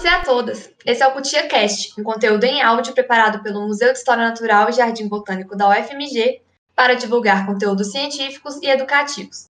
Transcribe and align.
todos 0.00 0.04
e 0.04 0.08
a 0.08 0.24
todas! 0.24 0.70
Esse 0.86 1.02
é 1.02 1.06
o 1.06 1.12
Cutia 1.12 1.46
Cast, 1.46 2.00
um 2.00 2.02
conteúdo 2.02 2.44
em 2.44 2.62
áudio 2.62 2.94
preparado 2.94 3.42
pelo 3.42 3.66
Museu 3.66 3.92
de 3.92 3.98
História 3.98 4.26
Natural 4.26 4.68
e 4.68 4.72
Jardim 4.72 5.08
Botânico 5.08 5.54
da 5.54 5.68
UFMG 5.68 6.40
para 6.74 6.94
divulgar 6.94 7.46
conteúdos 7.46 7.90
científicos 7.90 8.56
e 8.62 8.66
educativos. 8.66 9.44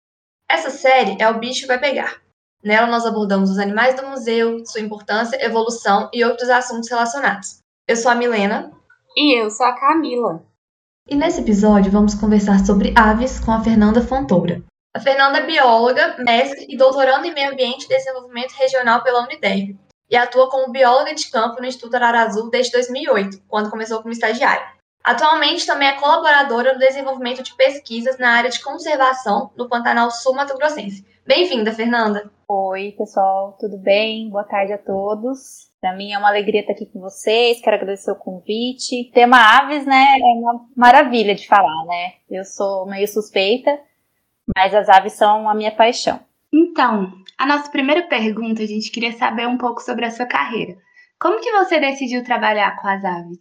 Essa 0.50 0.70
série 0.70 1.18
é 1.20 1.30
O 1.30 1.38
Bicho 1.38 1.68
Vai 1.68 1.80
Pegar. 1.80 2.22
Nela 2.64 2.88
nós 2.88 3.06
abordamos 3.06 3.50
os 3.50 3.60
animais 3.60 3.96
do 3.96 4.08
museu, 4.08 4.66
sua 4.66 4.80
importância, 4.80 5.44
evolução 5.44 6.10
e 6.14 6.24
outros 6.24 6.50
assuntos 6.50 6.90
relacionados. 6.90 7.60
Eu 7.86 7.98
sou 7.98 8.12
a 8.12 8.16
Milena. 8.16 8.72
E 9.18 9.38
eu 9.38 9.50
sou 9.50 9.66
a 9.66 9.74
Camila. 9.74 10.44
E 11.10 11.16
nesse 11.16 11.42
episódio 11.42 11.92
vamos 11.92 12.16
conversar 12.16 12.66
sobre 12.66 12.94
aves 12.96 13.40
com 13.40 13.52
a 13.52 13.62
Fernanda 13.62 14.02
Fontoura. 14.02 14.64
A 14.96 15.00
Fernanda 15.00 15.40
é 15.40 15.46
bióloga, 15.46 16.16
mestre 16.20 16.66
e 16.70 16.78
doutoranda 16.78 17.28
em 17.28 17.34
Meio 17.34 17.52
Ambiente 17.52 17.86
e 17.86 17.90
Desenvolvimento 17.90 18.54
Regional 18.54 19.04
pela 19.04 19.24
Uniderv 19.24 19.76
e 20.10 20.16
atua 20.16 20.50
como 20.50 20.72
bióloga 20.72 21.14
de 21.14 21.30
campo 21.30 21.60
no 21.60 21.68
Instituto 21.68 21.96
Ararazu 21.96 22.50
desde 22.50 22.72
2008, 22.72 23.42
quando 23.48 23.70
começou 23.70 24.02
como 24.02 24.12
estagiária. 24.12 24.66
Atualmente 25.04 25.66
também 25.66 25.88
é 25.88 26.00
colaboradora 26.00 26.74
no 26.74 26.80
desenvolvimento 26.80 27.42
de 27.42 27.56
pesquisas 27.56 28.18
na 28.18 28.32
área 28.32 28.50
de 28.50 28.62
conservação 28.62 29.52
no 29.56 29.70
Pantanal 29.70 30.12
Sul 30.12 30.36
Mato 30.36 30.58
Grossense. 30.58 31.06
Bem-vinda, 31.26 31.72
Fernanda. 31.72 32.30
Oi, 32.50 32.94
pessoal, 32.98 33.56
tudo 33.60 33.78
bem? 33.78 34.30
Boa 34.30 34.44
tarde 34.44 34.74
a 34.74 34.78
todos. 34.78 35.68
Para 35.80 35.96
mim 35.96 36.12
é 36.12 36.18
uma 36.18 36.30
alegria 36.30 36.62
estar 36.62 36.74
aqui 36.74 36.86
com 36.88 37.00
vocês, 37.00 37.62
quero 37.62 37.76
agradecer 37.76 38.12
o 38.12 38.16
convite. 38.16 39.12
Tema 39.14 39.38
aves, 39.38 39.86
né, 39.86 40.18
é 40.20 40.40
uma 40.40 40.66
maravilha 40.76 41.36
de 41.36 41.48
falar, 41.48 41.86
né? 41.86 42.14
Eu 42.30 42.44
sou 42.44 42.86
meio 42.86 43.08
suspeita, 43.08 43.80
mas 44.56 44.74
as 44.74 44.90
aves 44.90 45.14
são 45.14 45.48
a 45.48 45.54
minha 45.54 45.72
paixão. 45.72 46.20
Então, 46.58 47.12
a 47.38 47.46
nossa 47.46 47.70
primeira 47.70 48.02
pergunta, 48.08 48.64
a 48.64 48.66
gente 48.66 48.90
queria 48.90 49.14
saber 49.14 49.48
um 49.48 49.58
pouco 49.58 49.80
sobre 49.80 50.06
a 50.06 50.12
sua 50.12 50.26
carreira. 50.26 50.76
Como 51.20 51.40
que 51.40 51.52
você 51.52 51.80
decidiu 51.80 52.24
trabalhar 52.24 52.76
com 52.82 52.88
as 52.88 53.06
aves? 53.06 53.38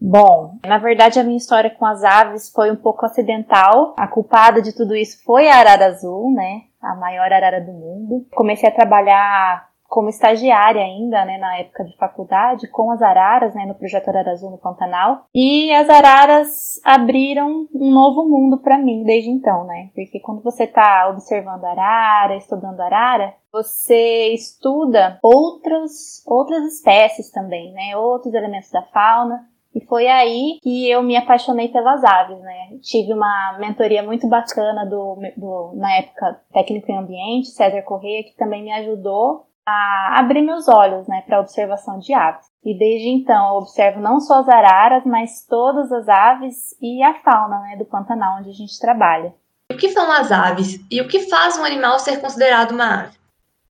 Bom, 0.00 0.58
na 0.66 0.78
verdade 0.78 1.20
a 1.20 1.22
minha 1.22 1.36
história 1.36 1.70
com 1.70 1.86
as 1.86 2.02
aves 2.02 2.50
foi 2.50 2.70
um 2.70 2.76
pouco 2.76 3.06
acidental. 3.06 3.94
A 3.96 4.08
culpada 4.08 4.60
de 4.60 4.74
tudo 4.74 4.96
isso 4.96 5.22
foi 5.24 5.48
a 5.48 5.56
arara 5.56 5.86
azul, 5.86 6.32
né? 6.32 6.62
A 6.80 6.96
maior 6.96 7.32
arara 7.32 7.60
do 7.60 7.72
mundo. 7.72 8.26
Comecei 8.32 8.68
a 8.68 8.74
trabalhar 8.74 9.68
como 9.92 10.08
estagiária 10.08 10.80
ainda, 10.80 11.22
né, 11.26 11.36
na 11.36 11.58
época 11.58 11.84
de 11.84 11.94
faculdade, 11.98 12.66
com 12.68 12.90
as 12.90 13.02
araras, 13.02 13.54
né, 13.54 13.66
no 13.66 13.74
projeto 13.74 14.08
Arara 14.08 14.30
Azul 14.30 14.50
no 14.50 14.56
Pantanal. 14.56 15.26
E 15.34 15.70
as 15.70 15.86
araras 15.90 16.80
abriram 16.82 17.68
um 17.74 17.90
novo 17.90 18.26
mundo 18.26 18.56
para 18.56 18.78
mim 18.78 19.04
desde 19.04 19.28
então, 19.28 19.64
né? 19.64 19.90
Porque 19.94 20.18
quando 20.18 20.42
você 20.42 20.64
está 20.64 21.10
observando 21.10 21.66
arara, 21.66 22.36
estudando 22.36 22.80
arara, 22.80 23.34
você 23.52 24.32
estuda 24.32 25.18
outras 25.22 26.24
outras 26.26 26.64
espécies 26.72 27.30
também, 27.30 27.70
né? 27.74 27.94
Outros 27.94 28.32
elementos 28.32 28.70
da 28.70 28.80
fauna. 28.94 29.46
E 29.74 29.84
foi 29.84 30.06
aí 30.06 30.58
que 30.62 30.90
eu 30.90 31.02
me 31.02 31.16
apaixonei 31.16 31.68
pelas 31.68 32.02
aves, 32.02 32.38
né? 32.40 32.78
Tive 32.80 33.12
uma 33.12 33.58
mentoria 33.58 34.02
muito 34.02 34.26
bacana 34.26 34.86
do, 34.86 35.18
do 35.36 35.72
na 35.76 35.98
época 35.98 36.40
técnico 36.50 36.90
em 36.90 36.96
ambiente, 36.96 37.48
César 37.48 37.82
Correia, 37.82 38.24
que 38.24 38.34
também 38.36 38.62
me 38.62 38.72
ajudou 38.72 39.51
a 39.66 40.18
abrir 40.18 40.42
meus 40.42 40.68
olhos 40.68 41.06
né, 41.06 41.22
para 41.26 41.38
a 41.38 41.40
observação 41.40 41.98
de 41.98 42.12
aves. 42.12 42.46
E 42.64 42.76
desde 42.76 43.08
então 43.08 43.48
eu 43.48 43.54
observo 43.54 44.00
não 44.00 44.20
só 44.20 44.40
as 44.40 44.48
araras, 44.48 45.04
mas 45.04 45.46
todas 45.48 45.90
as 45.92 46.08
aves 46.08 46.76
e 46.80 47.02
a 47.02 47.14
fauna 47.14 47.60
né, 47.60 47.76
do 47.76 47.84
Pantanal 47.84 48.38
onde 48.38 48.50
a 48.50 48.54
gente 48.54 48.78
trabalha. 48.78 49.34
O 49.70 49.76
que 49.76 49.88
são 49.88 50.10
as 50.10 50.30
aves 50.30 50.80
e 50.90 51.00
o 51.00 51.08
que 51.08 51.20
faz 51.28 51.58
um 51.58 51.64
animal 51.64 51.98
ser 51.98 52.20
considerado 52.20 52.72
uma 52.72 53.04
ave? 53.04 53.16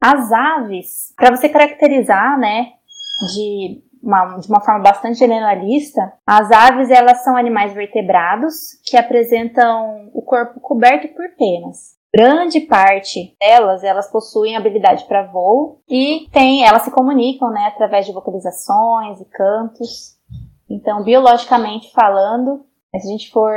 As 0.01 0.33
aves, 0.33 1.15
para 1.17 1.35
você 1.35 1.49
caracterizar, 1.49 2.37
né, 2.39 2.73
de 3.35 3.83
uma, 4.03 4.39
de 4.39 4.49
uma 4.49 4.61
forma 4.61 4.81
bastante 4.81 5.19
generalista, 5.19 6.13
as 6.27 6.51
aves 6.51 6.91
elas 6.91 7.23
são 7.23 7.37
animais 7.37 7.73
vertebrados 7.73 8.81
que 8.85 8.97
apresentam 8.97 10.11
o 10.13 10.21
corpo 10.23 10.59
coberto 10.59 11.09
por 11.15 11.29
penas 11.37 12.02
grande 12.15 12.61
parte 12.61 13.35
delas, 13.41 13.83
elas 13.83 14.11
possuem 14.11 14.57
habilidade 14.57 15.05
para 15.07 15.27
voo 15.27 15.83
e 15.89 16.29
tem, 16.31 16.65
elas 16.65 16.83
se 16.83 16.91
comunicam, 16.91 17.51
né, 17.51 17.67
através 17.67 18.05
de 18.05 18.13
vocalizações 18.13 19.21
e 19.21 19.25
cantos. 19.25 20.19
Então, 20.69 21.03
biologicamente 21.03 21.91
falando, 21.93 22.65
se 22.95 23.09
a 23.09 23.11
gente 23.11 23.31
for 23.31 23.53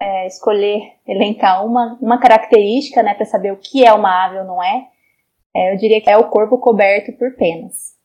é, 0.00 0.26
escolher, 0.26 0.98
elencar 1.08 1.64
uma, 1.64 1.98
uma 2.00 2.18
característica, 2.18 3.02
né, 3.02 3.14
para 3.14 3.24
saber 3.24 3.52
o 3.52 3.58
que 3.58 3.84
é 3.84 3.92
uma 3.92 4.26
ave 4.26 4.38
ou 4.38 4.44
não 4.44 4.62
é, 4.62 4.88
é, 5.54 5.72
eu 5.72 5.76
diria 5.78 6.00
que 6.02 6.10
é 6.10 6.16
o 6.18 6.28
corpo 6.28 6.58
coberto 6.58 7.16
por 7.16 7.34
penas. 7.36 7.96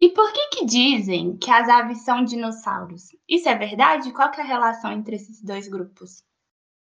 E 0.00 0.10
por 0.10 0.30
que 0.30 0.48
que 0.48 0.66
dizem 0.66 1.36
que 1.38 1.50
as 1.50 1.68
aves 1.68 2.04
são 2.04 2.22
dinossauros? 2.22 3.04
Isso 3.26 3.48
é 3.48 3.54
verdade? 3.54 4.12
Qual 4.12 4.30
é 4.30 4.40
a 4.40 4.44
relação 4.44 4.92
entre 4.92 5.16
esses 5.16 5.42
dois 5.42 5.68
grupos? 5.68 6.25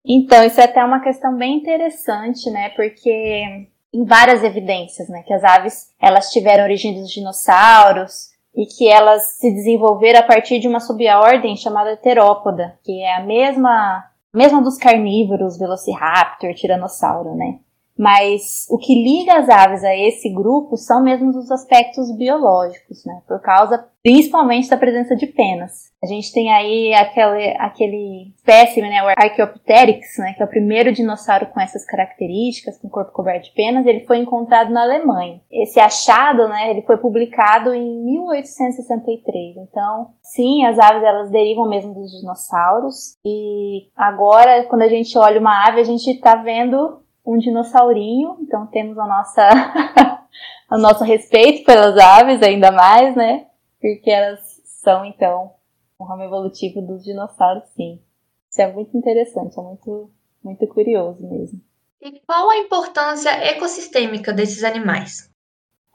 Então, 0.06 0.44
isso 0.44 0.60
é 0.60 0.64
até 0.64 0.84
uma 0.84 1.00
questão 1.00 1.36
bem 1.36 1.56
interessante, 1.56 2.48
né? 2.50 2.68
Porque 2.70 3.68
em 3.92 4.04
várias 4.04 4.44
evidências, 4.44 5.08
né, 5.08 5.22
que 5.22 5.32
as 5.32 5.42
aves 5.42 5.90
elas 6.00 6.30
tiveram 6.30 6.64
origem 6.64 6.94
dos 6.94 7.10
dinossauros 7.10 8.30
e 8.54 8.66
que 8.66 8.88
elas 8.88 9.38
se 9.38 9.50
desenvolveram 9.50 10.20
a 10.20 10.22
partir 10.22 10.58
de 10.58 10.68
uma 10.68 10.80
subordem 10.80 11.56
chamada 11.56 11.96
terópoda, 11.96 12.78
que 12.84 13.02
é 13.02 13.16
a 13.16 13.24
mesma 13.24 14.04
mesma 14.34 14.60
dos 14.60 14.76
carnívoros, 14.76 15.58
velociraptor, 15.58 16.52
tiranossauro, 16.54 17.34
né? 17.34 17.58
Mas 17.98 18.66
o 18.68 18.76
que 18.78 18.94
liga 18.94 19.38
as 19.38 19.48
aves 19.48 19.82
a 19.82 19.96
esse 19.96 20.28
grupo 20.28 20.76
são 20.76 21.02
mesmo 21.02 21.30
os 21.30 21.50
aspectos 21.50 22.14
biológicos, 22.16 23.04
né? 23.04 23.22
Por 23.26 23.40
causa 23.40 23.86
principalmente 24.06 24.70
da 24.70 24.76
presença 24.76 25.16
de 25.16 25.26
penas. 25.26 25.90
A 26.00 26.06
gente 26.06 26.32
tem 26.32 26.52
aí 26.52 26.94
aquele, 26.94 27.56
aquele 27.58 28.32
espécime, 28.36 28.88
né, 28.88 29.02
o 29.02 29.08
Archaeopteryx, 29.08 30.18
né, 30.18 30.32
que 30.32 30.40
é 30.40 30.44
o 30.44 30.48
primeiro 30.48 30.92
dinossauro 30.92 31.46
com 31.46 31.58
essas 31.58 31.84
características, 31.84 32.78
com 32.78 32.88
corpo 32.88 33.10
coberto 33.10 33.46
de 33.46 33.50
penas, 33.50 33.84
ele 33.84 34.06
foi 34.06 34.18
encontrado 34.18 34.72
na 34.72 34.82
Alemanha. 34.82 35.40
Esse 35.50 35.80
achado, 35.80 36.46
né, 36.46 36.70
ele 36.70 36.82
foi 36.82 36.98
publicado 36.98 37.74
em 37.74 38.04
1863. 38.04 39.56
Então, 39.56 40.10
sim, 40.22 40.64
as 40.64 40.78
aves 40.78 41.02
elas 41.02 41.28
derivam 41.28 41.68
mesmo 41.68 41.92
dos 41.92 42.12
dinossauros. 42.12 43.16
E 43.24 43.88
agora, 43.96 44.62
quando 44.66 44.82
a 44.82 44.88
gente 44.88 45.18
olha 45.18 45.40
uma 45.40 45.66
ave, 45.66 45.80
a 45.80 45.84
gente 45.84 46.08
está 46.08 46.36
vendo 46.36 47.00
um 47.26 47.38
dinossaurinho, 47.38 48.38
então 48.40 48.66
temos 48.68 48.96
a 48.96 49.06
nossa 49.06 49.48
o 50.70 50.78
nosso 50.78 51.02
respeito 51.02 51.64
pelas 51.64 51.98
aves 51.98 52.40
ainda 52.42 52.70
mais, 52.70 53.16
né? 53.16 53.46
Porque 53.80 54.10
elas 54.10 54.40
são 54.64 55.04
então 55.04 55.52
um 55.98 56.04
ramo 56.04 56.22
evolutivo 56.22 56.80
dos 56.80 57.02
dinossauros, 57.02 57.64
sim. 57.74 58.00
Isso 58.48 58.62
é 58.62 58.72
muito 58.72 58.96
interessante, 58.96 59.58
é 59.58 59.62
muito 59.62 60.10
muito 60.42 60.66
curioso 60.68 61.26
mesmo. 61.26 61.60
E 62.00 62.20
qual 62.20 62.48
a 62.50 62.58
importância 62.58 63.30
ecossistêmica 63.30 64.32
desses 64.32 64.62
animais? 64.62 65.28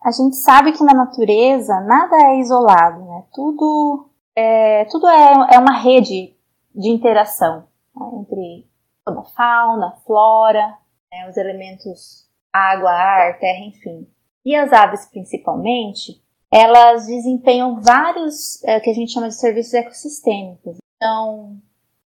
A 0.03 0.11
gente 0.11 0.35
sabe 0.35 0.73
que 0.73 0.83
na 0.83 0.93
natureza 0.93 1.79
nada 1.81 2.15
é 2.17 2.39
isolado, 2.39 3.05
né? 3.05 3.23
Tudo 3.33 4.09
é, 4.35 4.85
tudo 4.85 5.07
é, 5.07 5.55
é 5.55 5.59
uma 5.59 5.77
rede 5.77 6.35
de 6.75 6.89
interação 6.89 7.67
né? 7.95 8.05
entre 8.19 8.67
toda 9.05 9.21
a 9.21 9.23
fauna, 9.23 9.87
a 9.87 9.99
flora, 10.05 10.77
né, 11.11 11.29
os 11.29 11.37
elementos 11.37 12.29
água, 12.51 12.91
ar, 12.91 13.39
terra, 13.39 13.65
enfim. 13.65 14.07
E 14.45 14.55
as 14.55 14.71
aves, 14.73 15.05
principalmente, 15.05 16.21
elas 16.51 17.05
desempenham 17.05 17.81
vários, 17.81 18.63
é, 18.63 18.79
que 18.79 18.89
a 18.89 18.93
gente 18.93 19.13
chama 19.13 19.29
de 19.29 19.35
serviços 19.35 19.73
ecossistêmicos. 19.73 20.77
Então, 20.95 21.57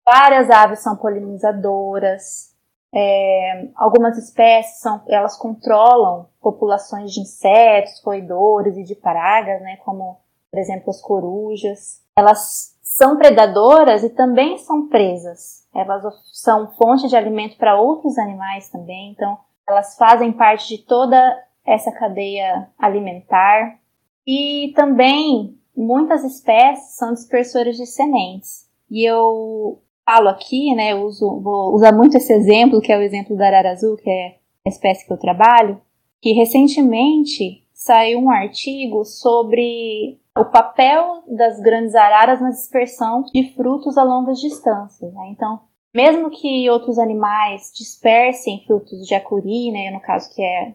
várias 0.04 0.50
aves 0.50 0.80
são 0.80 0.96
polinizadoras, 0.96 2.52
é, 2.94 3.68
algumas 3.74 4.18
espécies 4.18 4.80
são, 4.80 5.02
elas 5.08 5.36
controlam 5.36 6.28
populações 6.40 7.12
de 7.12 7.20
insetos, 7.20 8.02
roedores 8.04 8.76
e 8.76 8.84
de 8.84 8.94
pragas, 8.94 9.62
né, 9.62 9.76
como, 9.84 10.20
por 10.50 10.58
exemplo, 10.58 10.90
as 10.90 11.00
corujas. 11.00 12.02
Elas 12.16 12.78
são 12.94 13.16
predadoras 13.16 14.04
e 14.04 14.10
também 14.10 14.58
são 14.58 14.86
presas. 14.86 15.66
Elas 15.74 16.04
são 16.30 16.70
fonte 16.74 17.08
de 17.08 17.16
alimento 17.16 17.56
para 17.56 17.80
outros 17.80 18.18
animais 18.18 18.68
também, 18.68 19.12
então 19.12 19.38
elas 19.66 19.96
fazem 19.96 20.30
parte 20.30 20.76
de 20.76 20.82
toda 20.82 21.16
essa 21.64 21.90
cadeia 21.90 22.68
alimentar. 22.78 23.78
E 24.26 24.74
também 24.76 25.58
muitas 25.74 26.22
espécies 26.22 26.96
são 26.96 27.14
dispersoras 27.14 27.76
de 27.76 27.86
sementes. 27.86 28.68
E 28.90 29.08
eu 29.08 29.80
falo 30.04 30.28
aqui, 30.28 30.74
né, 30.74 30.92
eu 30.92 31.06
uso, 31.06 31.40
vou 31.40 31.74
usar 31.74 31.92
muito 31.92 32.18
esse 32.18 32.32
exemplo, 32.32 32.82
que 32.82 32.92
é 32.92 32.98
o 32.98 33.02
exemplo 33.02 33.34
da 33.34 33.46
arara 33.46 33.70
azul, 33.70 33.96
que 33.96 34.10
é 34.10 34.36
a 34.66 34.68
espécie 34.68 35.06
que 35.06 35.12
eu 35.12 35.18
trabalho, 35.18 35.80
que 36.20 36.32
recentemente 36.34 37.66
saiu 37.72 38.18
um 38.18 38.30
artigo 38.30 39.02
sobre 39.02 40.20
o 40.36 40.44
papel 40.46 41.22
das 41.28 41.60
grandes 41.60 41.94
araras 41.94 42.40
na 42.40 42.50
dispersão 42.50 43.22
de 43.24 43.54
frutos 43.54 43.98
a 43.98 44.02
longas 44.02 44.40
distâncias. 44.40 45.12
Né? 45.12 45.28
Então, 45.30 45.60
mesmo 45.94 46.30
que 46.30 46.70
outros 46.70 46.98
animais 46.98 47.70
dispersem 47.74 48.64
frutos 48.66 48.98
de 49.02 49.10
jacuri, 49.10 49.70
né, 49.70 49.90
no 49.90 50.00
caso 50.00 50.34
que 50.34 50.42
é 50.42 50.74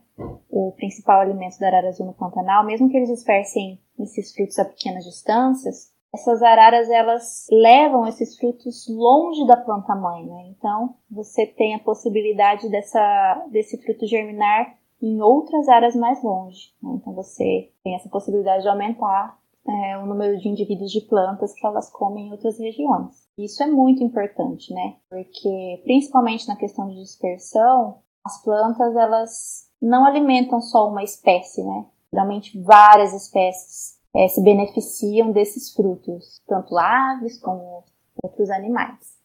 o 0.50 0.72
principal 0.74 1.22
alimento 1.22 1.58
da 1.60 1.68
arara 1.68 1.90
azul 1.90 2.06
no 2.06 2.14
Pantanal, 2.14 2.64
mesmo 2.64 2.90
que 2.90 2.98
eles 2.98 3.10
dispersem 3.10 3.80
esses 4.00 4.34
frutos 4.34 4.60
a 4.60 4.66
pequenas 4.66 5.04
distâncias, 5.04 5.92
essas 6.14 6.42
araras 6.42 6.90
elas 6.90 7.48
levam 7.52 8.08
esses 8.08 8.38
frutos 8.38 8.88
longe 8.88 9.46
da 9.46 9.58
planta 9.58 9.96
mãe, 9.96 10.26
né? 10.26 10.48
Então 10.50 10.96
você 11.10 11.46
tem 11.46 11.76
a 11.76 11.80
possibilidade 11.80 12.70
dessa, 12.70 13.46
desse 13.52 13.78
fruto 13.84 14.08
germinar 14.08 14.78
em 15.02 15.22
outras 15.22 15.68
áreas 15.68 15.96
mais 15.96 16.24
longe. 16.24 16.74
Né? 16.82 16.92
Então 16.96 17.14
você 17.14 17.72
tem 17.84 17.96
essa 17.96 18.10
possibilidade 18.10 18.64
de 18.64 18.70
aumentar 18.70 19.38
é, 19.68 19.98
o 19.98 20.06
número 20.06 20.38
de 20.40 20.48
indivíduos 20.48 20.92
de 20.92 21.02
plantas 21.02 21.54
que 21.54 21.66
elas 21.66 21.90
comem 21.92 22.28
em 22.28 22.32
outras 22.32 22.58
regiões. 22.58 23.28
Isso 23.38 23.62
é 23.62 23.68
muito 23.68 24.04
importante, 24.04 24.74
né? 24.74 24.96
Porque 25.10 25.82
principalmente 25.84 26.48
na 26.48 26.56
questão 26.56 26.88
de 26.88 26.96
dispersão, 26.96 28.00
as 28.26 28.42
plantas 28.44 28.96
elas 28.96 29.68
não 29.82 30.06
alimentam 30.06 30.62
só 30.62 30.90
uma 30.90 31.04
espécie, 31.04 31.64
né? 31.64 31.86
Geralmente 32.12 32.60
várias 32.62 33.14
espécies 33.14 33.98
é, 34.16 34.28
se 34.28 34.42
beneficiam 34.42 35.32
desses 35.32 35.74
frutos, 35.74 36.42
tanto 36.48 36.78
aves 36.78 37.40
como 37.40 37.84
outros 38.24 38.50
animais. 38.50 39.18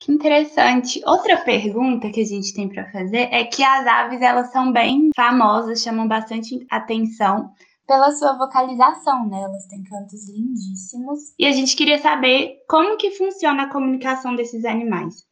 Que 0.00 0.12
interessante. 0.12 1.02
Outra 1.04 1.38
pergunta 1.38 2.10
que 2.10 2.20
a 2.20 2.24
gente 2.24 2.54
tem 2.54 2.68
para 2.68 2.90
fazer 2.90 3.28
é 3.32 3.44
que 3.44 3.62
as 3.62 3.86
aves 3.86 4.22
elas 4.22 4.50
são 4.52 4.72
bem 4.72 5.10
famosas, 5.14 5.82
chamam 5.82 6.06
bastante 6.06 6.64
atenção 6.70 7.52
pela 7.88 8.12
sua 8.12 8.36
vocalização, 8.36 9.26
né? 9.26 9.40
Elas 9.42 9.66
têm 9.66 9.82
cantos 9.82 10.28
lindíssimos. 10.28 11.34
E 11.38 11.46
a 11.46 11.52
gente 11.52 11.74
queria 11.74 11.98
saber 11.98 12.62
como 12.68 12.98
que 12.98 13.12
funciona 13.12 13.62
a 13.62 13.72
comunicação 13.72 14.36
desses 14.36 14.66
animais. 14.66 15.26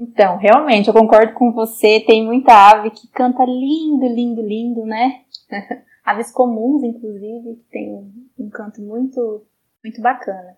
Então, 0.00 0.36
realmente, 0.36 0.88
eu 0.88 0.94
concordo 0.94 1.34
com 1.34 1.52
você. 1.52 2.00
Tem 2.00 2.26
muita 2.26 2.52
ave 2.52 2.90
que 2.90 3.06
canta 3.08 3.44
lindo, 3.44 4.06
lindo, 4.08 4.42
lindo, 4.42 4.84
né? 4.84 5.22
Aves 6.04 6.32
comuns, 6.32 6.82
inclusive, 6.82 7.54
que 7.56 7.70
tem 7.70 8.12
um 8.38 8.50
canto 8.50 8.82
muito, 8.82 9.46
muito 9.84 10.02
bacana. 10.02 10.56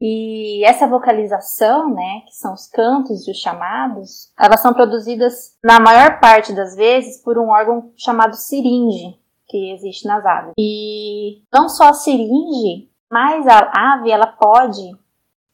E 0.00 0.64
essa 0.64 0.86
vocalização, 0.86 1.92
né, 1.92 2.22
que 2.26 2.34
são 2.36 2.54
os 2.54 2.68
cantos 2.68 3.26
e 3.26 3.30
os 3.32 3.38
chamados, 3.38 4.32
elas 4.38 4.60
são 4.60 4.72
produzidas 4.72 5.56
na 5.62 5.80
maior 5.80 6.20
parte 6.20 6.52
das 6.52 6.76
vezes 6.76 7.20
por 7.20 7.36
um 7.36 7.48
órgão 7.48 7.90
chamado 7.96 8.36
siringe, 8.36 9.18
que 9.48 9.72
existe 9.72 10.06
nas 10.06 10.24
aves. 10.24 10.52
E 10.58 11.42
não 11.52 11.68
só 11.68 11.88
a 11.88 11.94
siringe, 11.94 12.88
mas 13.10 13.46
a 13.46 13.94
ave 13.94 14.10
ela 14.10 14.26
pode 14.26 14.92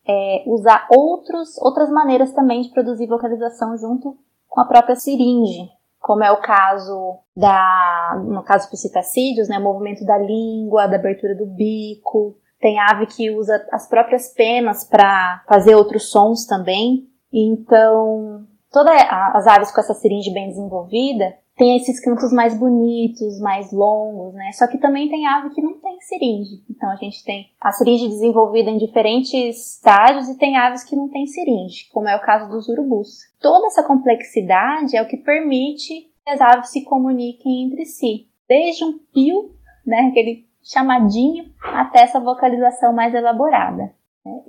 é, 0.06 0.42
usar 0.46 0.86
outros, 0.90 1.56
outras 1.62 1.88
maneiras 1.90 2.32
também 2.32 2.62
de 2.62 2.70
produzir 2.70 3.06
vocalização 3.06 3.76
junto 3.78 4.16
com 4.48 4.60
a 4.60 4.66
própria 4.66 4.96
siringe, 4.96 5.70
como 6.00 6.22
é 6.22 6.30
o 6.30 6.40
caso 6.40 7.18
da, 7.36 8.22
no 8.26 8.42
caso 8.42 8.70
dos 8.70 8.80
citacídeos, 8.80 9.48
né, 9.48 9.58
o 9.58 9.62
movimento 9.62 10.04
da 10.04 10.18
língua, 10.18 10.86
da 10.86 10.96
abertura 10.96 11.34
do 11.34 11.46
bico, 11.46 12.36
tem 12.60 12.78
ave 12.78 13.06
que 13.06 13.30
usa 13.30 13.66
as 13.72 13.88
próprias 13.88 14.32
penas 14.32 14.84
para 14.84 15.42
fazer 15.48 15.74
outros 15.74 16.10
sons 16.10 16.46
também. 16.46 17.08
Então, 17.32 18.46
todas 18.70 18.94
as 19.10 19.46
aves 19.46 19.70
com 19.72 19.80
essa 19.80 19.94
seringe 19.94 20.32
bem 20.32 20.48
desenvolvida 20.48 21.34
tem 21.56 21.76
esses 21.76 22.00
cantos 22.00 22.32
mais 22.32 22.58
bonitos, 22.58 23.38
mais 23.40 23.72
longos, 23.72 24.34
né? 24.34 24.50
Só 24.52 24.66
que 24.66 24.78
também 24.78 25.08
tem 25.08 25.26
ave 25.26 25.50
que 25.50 25.62
não 25.62 25.78
tem 25.78 26.00
seringe. 26.00 26.62
Então 26.68 26.90
a 26.90 26.96
gente 26.96 27.24
tem 27.24 27.50
a 27.60 27.70
seringe 27.70 28.08
desenvolvida 28.08 28.70
em 28.70 28.78
diferentes 28.78 29.76
estágios 29.76 30.28
e 30.28 30.36
tem 30.36 30.56
aves 30.56 30.82
que 30.82 30.96
não 30.96 31.08
têm 31.08 31.26
seringe, 31.26 31.88
como 31.92 32.08
é 32.08 32.16
o 32.16 32.22
caso 32.22 32.50
dos 32.50 32.68
urubus. 32.68 33.20
Toda 33.40 33.68
essa 33.68 33.84
complexidade 33.84 34.96
é 34.96 35.02
o 35.02 35.06
que 35.06 35.16
permite 35.16 36.10
que 36.24 36.30
as 36.30 36.40
aves 36.40 36.70
se 36.70 36.82
comuniquem 36.84 37.64
entre 37.64 37.84
si. 37.84 38.28
Desde 38.48 38.84
um 38.84 38.98
pio, 39.12 39.54
né, 39.86 40.08
aquele 40.10 40.46
chamadinho 40.62 41.52
até 41.62 42.00
essa 42.00 42.18
vocalização 42.18 42.92
mais 42.92 43.14
elaborada. 43.14 43.94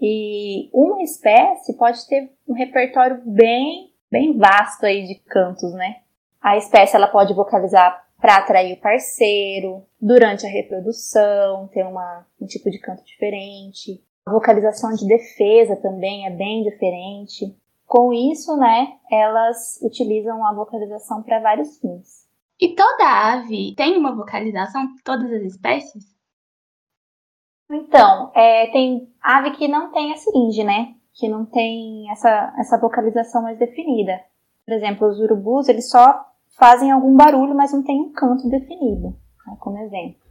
E 0.01 0.69
uma 0.73 1.03
espécie 1.03 1.77
pode 1.77 2.07
ter 2.07 2.31
um 2.47 2.53
repertório 2.53 3.21
bem, 3.25 3.91
bem 4.09 4.37
vasto 4.37 4.85
aí 4.85 5.05
de 5.05 5.15
cantos, 5.15 5.73
né? 5.73 5.97
A 6.45 6.57
espécie 6.57 6.95
ela 6.95 7.07
pode 7.07 7.33
vocalizar 7.33 8.05
para 8.21 8.37
atrair 8.37 8.73
o 8.73 8.79
parceiro, 8.79 9.83
durante 9.99 10.45
a 10.45 10.49
reprodução, 10.49 11.67
ter 11.69 11.83
uma, 11.83 12.23
um 12.39 12.45
tipo 12.45 12.69
de 12.69 12.77
canto 12.77 13.03
diferente. 13.03 13.99
A 14.23 14.31
vocalização 14.31 14.93
de 14.93 15.07
defesa 15.07 15.75
também 15.75 16.27
é 16.27 16.29
bem 16.29 16.61
diferente. 16.61 17.57
Com 17.87 18.13
isso, 18.13 18.55
né, 18.57 18.95
elas 19.11 19.79
utilizam 19.81 20.45
a 20.45 20.53
vocalização 20.53 21.23
para 21.23 21.39
vários 21.39 21.79
fins. 21.79 22.27
E 22.61 22.75
toda 22.75 23.33
ave 23.33 23.73
tem 23.75 23.97
uma 23.97 24.15
vocalização? 24.15 24.87
Todas 25.03 25.31
as 25.31 25.41
espécies? 25.41 26.15
Então, 27.71 28.31
é, 28.35 28.67
tem 28.67 29.11
ave 29.19 29.49
que 29.49 29.67
não 29.67 29.91
tem 29.91 30.13
a 30.13 30.17
seringe, 30.17 30.63
né? 30.63 30.93
Que 31.11 31.27
não 31.27 31.43
tem 31.43 32.07
essa, 32.11 32.53
essa 32.59 32.77
vocalização 32.79 33.41
mais 33.41 33.57
definida. 33.57 34.21
Por 34.63 34.75
exemplo, 34.75 35.07
os 35.07 35.19
urubus, 35.19 35.67
eles 35.67 35.89
só 35.89 36.34
fazem 36.57 36.91
algum 36.91 37.15
barulho, 37.15 37.55
mas 37.55 37.73
não 37.73 37.83
tem 37.83 38.01
um 38.01 38.11
canto 38.11 38.49
definido, 38.49 39.09
né, 39.45 39.57
como 39.59 39.77
exemplo. 39.79 40.25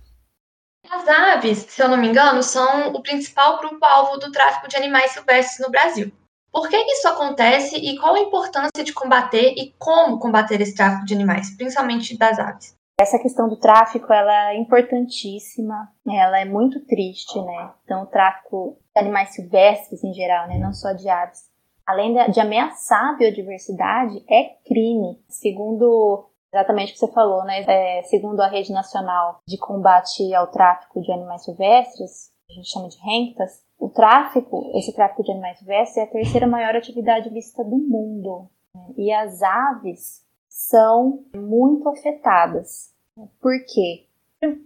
As 0.91 1.09
aves, 1.09 1.59
se 1.59 1.82
eu 1.82 1.88
não 1.88 1.97
me 1.97 2.09
engano, 2.09 2.43
são 2.43 2.93
o 2.93 3.03
principal 3.03 3.59
grupo-alvo 3.59 4.19
do 4.19 4.31
tráfico 4.31 4.69
de 4.69 4.76
animais 4.76 5.12
silvestres 5.12 5.65
no 5.65 5.71
Brasil. 5.71 6.12
Por 6.53 6.69
que 6.69 6.76
isso 6.76 7.09
acontece 7.09 7.76
e 7.76 7.99
qual 7.99 8.15
a 8.15 8.21
importância 8.21 8.85
de 8.85 8.93
combater 8.93 9.55
e 9.56 9.75
como 9.79 10.21
combater 10.21 10.61
esse 10.61 10.75
tráfico 10.75 11.05
de 11.05 11.15
animais, 11.15 11.56
principalmente 11.56 12.17
das 12.17 12.38
aves? 12.38 12.76
Essa 13.00 13.19
questão 13.19 13.49
do 13.49 13.59
tráfico, 13.59 14.12
ela 14.12 14.53
é 14.53 14.56
importantíssima, 14.56 15.88
ela 16.09 16.38
é 16.38 16.44
muito 16.44 16.79
triste, 16.87 17.41
né? 17.41 17.73
Então, 17.82 18.05
o 18.05 18.06
tráfico 18.06 18.78
de 18.95 19.00
animais 19.00 19.35
silvestres 19.35 20.04
em 20.04 20.14
geral, 20.14 20.47
né? 20.47 20.59
Não 20.59 20.73
só 20.73 20.93
de 20.93 21.09
aves. 21.09 21.40
Além 21.87 22.14
de, 22.31 22.41
ameaçar 22.41 23.11
a 23.11 23.17
biodiversidade, 23.17 24.25
é 24.29 24.57
crime. 24.67 25.23
Segundo 25.29 26.26
exatamente 26.53 26.91
o 26.91 26.93
que 26.95 27.00
você 27.00 27.12
falou, 27.12 27.45
né? 27.45 27.64
É, 27.67 28.03
segundo 28.05 28.41
a 28.41 28.47
Rede 28.47 28.73
Nacional 28.73 29.41
de 29.47 29.59
Combate 29.59 30.33
ao 30.35 30.47
Tráfico 30.47 31.00
de 31.00 31.12
Animais 31.12 31.45
Silvestres, 31.45 32.33
a 32.49 32.53
gente 32.55 32.71
chama 32.71 32.88
de 32.88 32.97
RENCTAS, 32.99 33.64
o 33.79 33.88
tráfico, 33.88 34.71
esse 34.75 34.95
tráfico 34.95 35.23
de 35.23 35.33
animais 35.33 35.59
silvestres, 35.59 35.97
é 35.99 36.03
a 36.03 36.11
terceira 36.11 36.47
maior 36.47 36.76
atividade 36.76 37.29
vista 37.31 37.64
do 37.64 37.76
mundo. 37.76 38.49
Né? 38.75 38.87
E 38.97 39.12
as 39.12 39.43
aves 39.43 40.25
são 40.49 41.25
muito 41.35 41.88
afetadas. 41.88 42.95
Por 43.41 43.53
quê? 43.67 44.07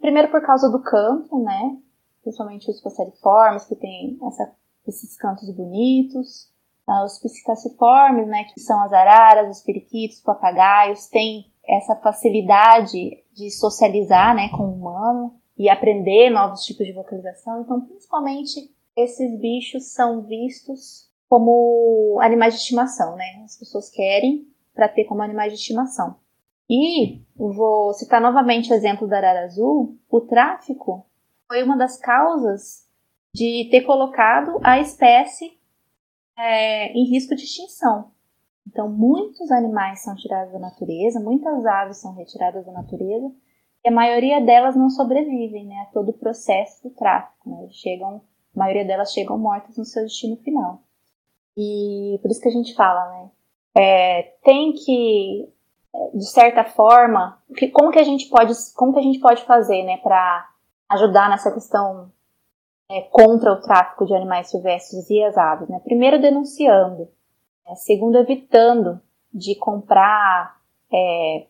Primeiro 0.00 0.30
por 0.30 0.42
causa 0.42 0.70
do 0.70 0.82
canto, 0.82 1.42
né? 1.42 1.78
Principalmente 2.22 2.70
os 2.70 2.80
passeriformes, 2.80 3.64
que 3.64 3.74
tem 3.74 4.18
essa, 4.26 4.52
esses 4.86 5.16
cantos 5.16 5.50
bonitos. 5.50 6.52
Ah, 6.88 7.04
os 7.04 7.18
psittaciformes, 7.18 8.26
né? 8.26 8.44
Que 8.44 8.60
são 8.60 8.80
as 8.82 8.92
araras, 8.92 9.58
os 9.58 9.62
periquitos, 9.62 10.16
os 10.16 10.22
papagaios, 10.22 11.06
têm 11.06 11.52
essa 11.66 11.94
facilidade 11.96 13.22
de 13.34 13.50
socializar, 13.50 14.34
né? 14.34 14.48
Com 14.48 14.62
o 14.62 14.72
humano 14.72 15.34
e 15.58 15.68
aprender 15.68 16.30
novos 16.30 16.64
tipos 16.64 16.86
de 16.86 16.94
vocalização. 16.94 17.60
Então, 17.60 17.80
principalmente 17.82 18.70
esses 18.96 19.38
bichos 19.38 19.92
são 19.92 20.22
vistos 20.22 21.08
como 21.28 22.18
animais 22.22 22.54
de 22.54 22.60
estimação, 22.60 23.16
né? 23.16 23.42
As 23.44 23.58
pessoas 23.58 23.90
querem 23.90 24.46
para 24.74 24.88
ter 24.88 25.04
como 25.04 25.22
animais 25.22 25.52
de 25.52 25.58
estimação. 25.58 26.16
E 26.70 27.22
vou 27.36 27.92
citar 27.92 28.20
novamente 28.20 28.72
o 28.72 28.74
exemplo 28.74 29.06
da 29.06 29.18
arara 29.18 29.44
azul. 29.44 29.98
O 30.10 30.20
tráfico 30.22 31.06
foi 31.46 31.62
uma 31.62 31.76
das 31.76 31.98
causas 31.98 32.86
de 33.34 33.68
ter 33.70 33.82
colocado 33.82 34.58
a 34.62 34.78
espécie 34.78 35.57
é, 36.38 36.92
em 36.92 37.04
risco 37.10 37.34
de 37.34 37.42
extinção. 37.42 38.12
Então, 38.66 38.88
muitos 38.88 39.50
animais 39.50 40.02
são 40.02 40.14
tirados 40.14 40.52
da 40.52 40.58
natureza, 40.58 41.20
muitas 41.20 41.64
aves 41.66 41.98
são 41.98 42.14
retiradas 42.14 42.64
da 42.64 42.72
natureza, 42.72 43.30
e 43.84 43.88
a 43.88 43.92
maioria 43.92 44.40
delas 44.40 44.76
não 44.76 44.90
sobrevivem 44.90 45.66
né, 45.66 45.86
a 45.88 45.92
todo 45.92 46.10
o 46.10 46.18
processo 46.18 46.82
do 46.88 46.94
tráfico. 46.94 47.48
Né? 47.48 47.68
Chegam 47.70 48.22
a 48.54 48.58
maioria 48.58 48.84
delas 48.84 49.12
chegam 49.12 49.38
mortas 49.38 49.76
no 49.76 49.84
seu 49.84 50.02
destino 50.02 50.36
final. 50.38 50.82
E 51.56 52.18
por 52.20 52.30
isso 52.30 52.40
que 52.40 52.48
a 52.48 52.52
gente 52.52 52.74
fala, 52.74 53.08
né? 53.10 53.30
É, 53.76 54.22
tem 54.42 54.72
que, 54.72 55.48
de 56.14 56.26
certa 56.28 56.64
forma, 56.64 57.40
que, 57.56 57.68
como 57.68 57.92
que 57.92 57.98
a 57.98 58.04
gente 58.04 58.28
pode, 58.28 58.52
como 58.74 58.92
que 58.92 58.98
a 58.98 59.02
gente 59.02 59.20
pode 59.20 59.44
fazer, 59.44 59.84
né, 59.84 59.98
para 59.98 60.48
ajudar 60.88 61.30
nessa 61.30 61.52
questão 61.52 62.10
é, 62.90 63.02
contra 63.02 63.52
o 63.52 63.60
tráfico 63.60 64.06
de 64.06 64.14
animais 64.14 64.48
silvestres 64.50 65.08
e 65.10 65.22
as 65.22 65.36
aves, 65.36 65.68
né? 65.68 65.80
Primeiro 65.84 66.20
denunciando, 66.20 67.08
né? 67.66 67.74
segundo 67.76 68.16
evitando 68.16 69.00
de 69.32 69.54
comprar 69.56 70.58
é, 70.92 71.46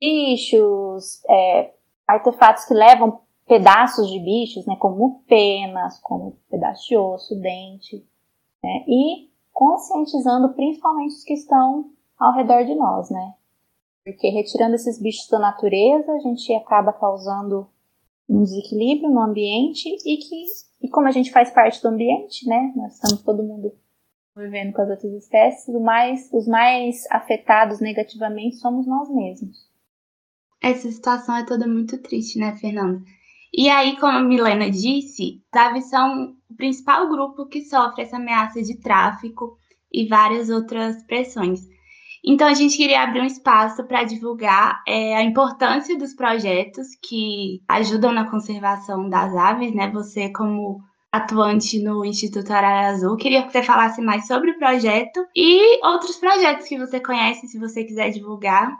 bichos, 0.00 1.22
é, 1.28 1.74
artefatos 2.06 2.64
que 2.64 2.72
levam 2.72 3.20
pedaços 3.46 4.10
de 4.10 4.18
bichos, 4.20 4.66
né, 4.66 4.76
como 4.76 5.22
penas, 5.26 5.98
como 6.00 6.36
pedaço 6.50 6.86
de 6.86 6.96
osso, 6.96 7.34
dente, 7.40 8.06
né, 8.62 8.84
e 8.86 9.30
conscientizando 9.52 10.50
principalmente 10.54 11.14
os 11.14 11.24
que 11.24 11.32
estão 11.32 11.90
ao 12.18 12.34
redor 12.34 12.64
de 12.64 12.74
nós, 12.74 13.10
né? 13.10 13.34
Porque 14.04 14.28
retirando 14.28 14.74
esses 14.74 15.00
bichos 15.00 15.28
da 15.28 15.38
natureza, 15.38 16.12
a 16.12 16.18
gente 16.20 16.54
acaba 16.54 16.92
causando 16.92 17.68
um 18.28 18.42
desequilíbrio 18.42 19.10
no 19.10 19.20
ambiente 19.20 19.88
e 20.04 20.16
que 20.16 20.44
e 20.82 20.88
como 20.88 21.08
a 21.08 21.10
gente 21.10 21.30
faz 21.30 21.50
parte 21.50 21.82
do 21.82 21.88
ambiente, 21.88 22.46
né? 22.48 22.72
Nós 22.76 22.94
estamos 22.94 23.22
todo 23.22 23.42
mundo 23.42 23.72
vivendo 24.36 24.72
com 24.72 24.82
as 24.82 24.90
outras 24.90 25.12
espécies, 25.14 25.74
mais, 25.80 26.30
os 26.32 26.46
mais 26.46 27.04
afetados 27.10 27.80
negativamente 27.80 28.56
somos 28.56 28.86
nós 28.86 29.10
mesmos. 29.10 29.68
Essa 30.62 30.90
situação 30.90 31.36
é 31.36 31.44
toda 31.44 31.66
muito 31.66 31.98
triste, 31.98 32.38
né, 32.38 32.56
Fernanda? 32.56 33.02
E 33.52 33.68
aí, 33.68 33.96
como 33.98 34.18
a 34.18 34.22
Milena 34.22 34.70
disse, 34.70 35.42
as 35.52 35.60
aves 35.60 35.88
são 35.88 36.36
o 36.48 36.54
principal 36.54 37.08
grupo 37.08 37.46
que 37.46 37.62
sofre 37.62 38.02
essa 38.02 38.16
ameaça 38.16 38.62
de 38.62 38.78
tráfico 38.78 39.56
e 39.92 40.06
várias 40.06 40.50
outras 40.50 41.02
pressões. 41.04 41.60
Então, 42.24 42.48
a 42.48 42.54
gente 42.54 42.76
queria 42.76 43.02
abrir 43.02 43.20
um 43.20 43.26
espaço 43.26 43.84
para 43.84 44.04
divulgar 44.04 44.82
é, 44.86 45.16
a 45.16 45.22
importância 45.22 45.96
dos 45.96 46.14
projetos 46.14 46.88
que 47.02 47.62
ajudam 47.68 48.12
na 48.12 48.30
conservação 48.30 49.08
das 49.08 49.34
aves, 49.34 49.74
né? 49.74 49.90
Você, 49.90 50.32
como 50.32 50.80
atuante 51.10 51.82
no 51.82 52.04
Instituto 52.04 52.50
Arara 52.50 52.88
Azul, 52.88 53.16
queria 53.16 53.42
que 53.42 53.52
você 53.52 53.62
falasse 53.62 54.00
mais 54.00 54.26
sobre 54.26 54.50
o 54.50 54.58
projeto 54.58 55.26
e 55.34 55.84
outros 55.86 56.16
projetos 56.16 56.66
que 56.66 56.78
você 56.78 57.00
conhece, 57.00 57.48
se 57.48 57.58
você 57.58 57.84
quiser 57.84 58.10
divulgar. 58.10 58.76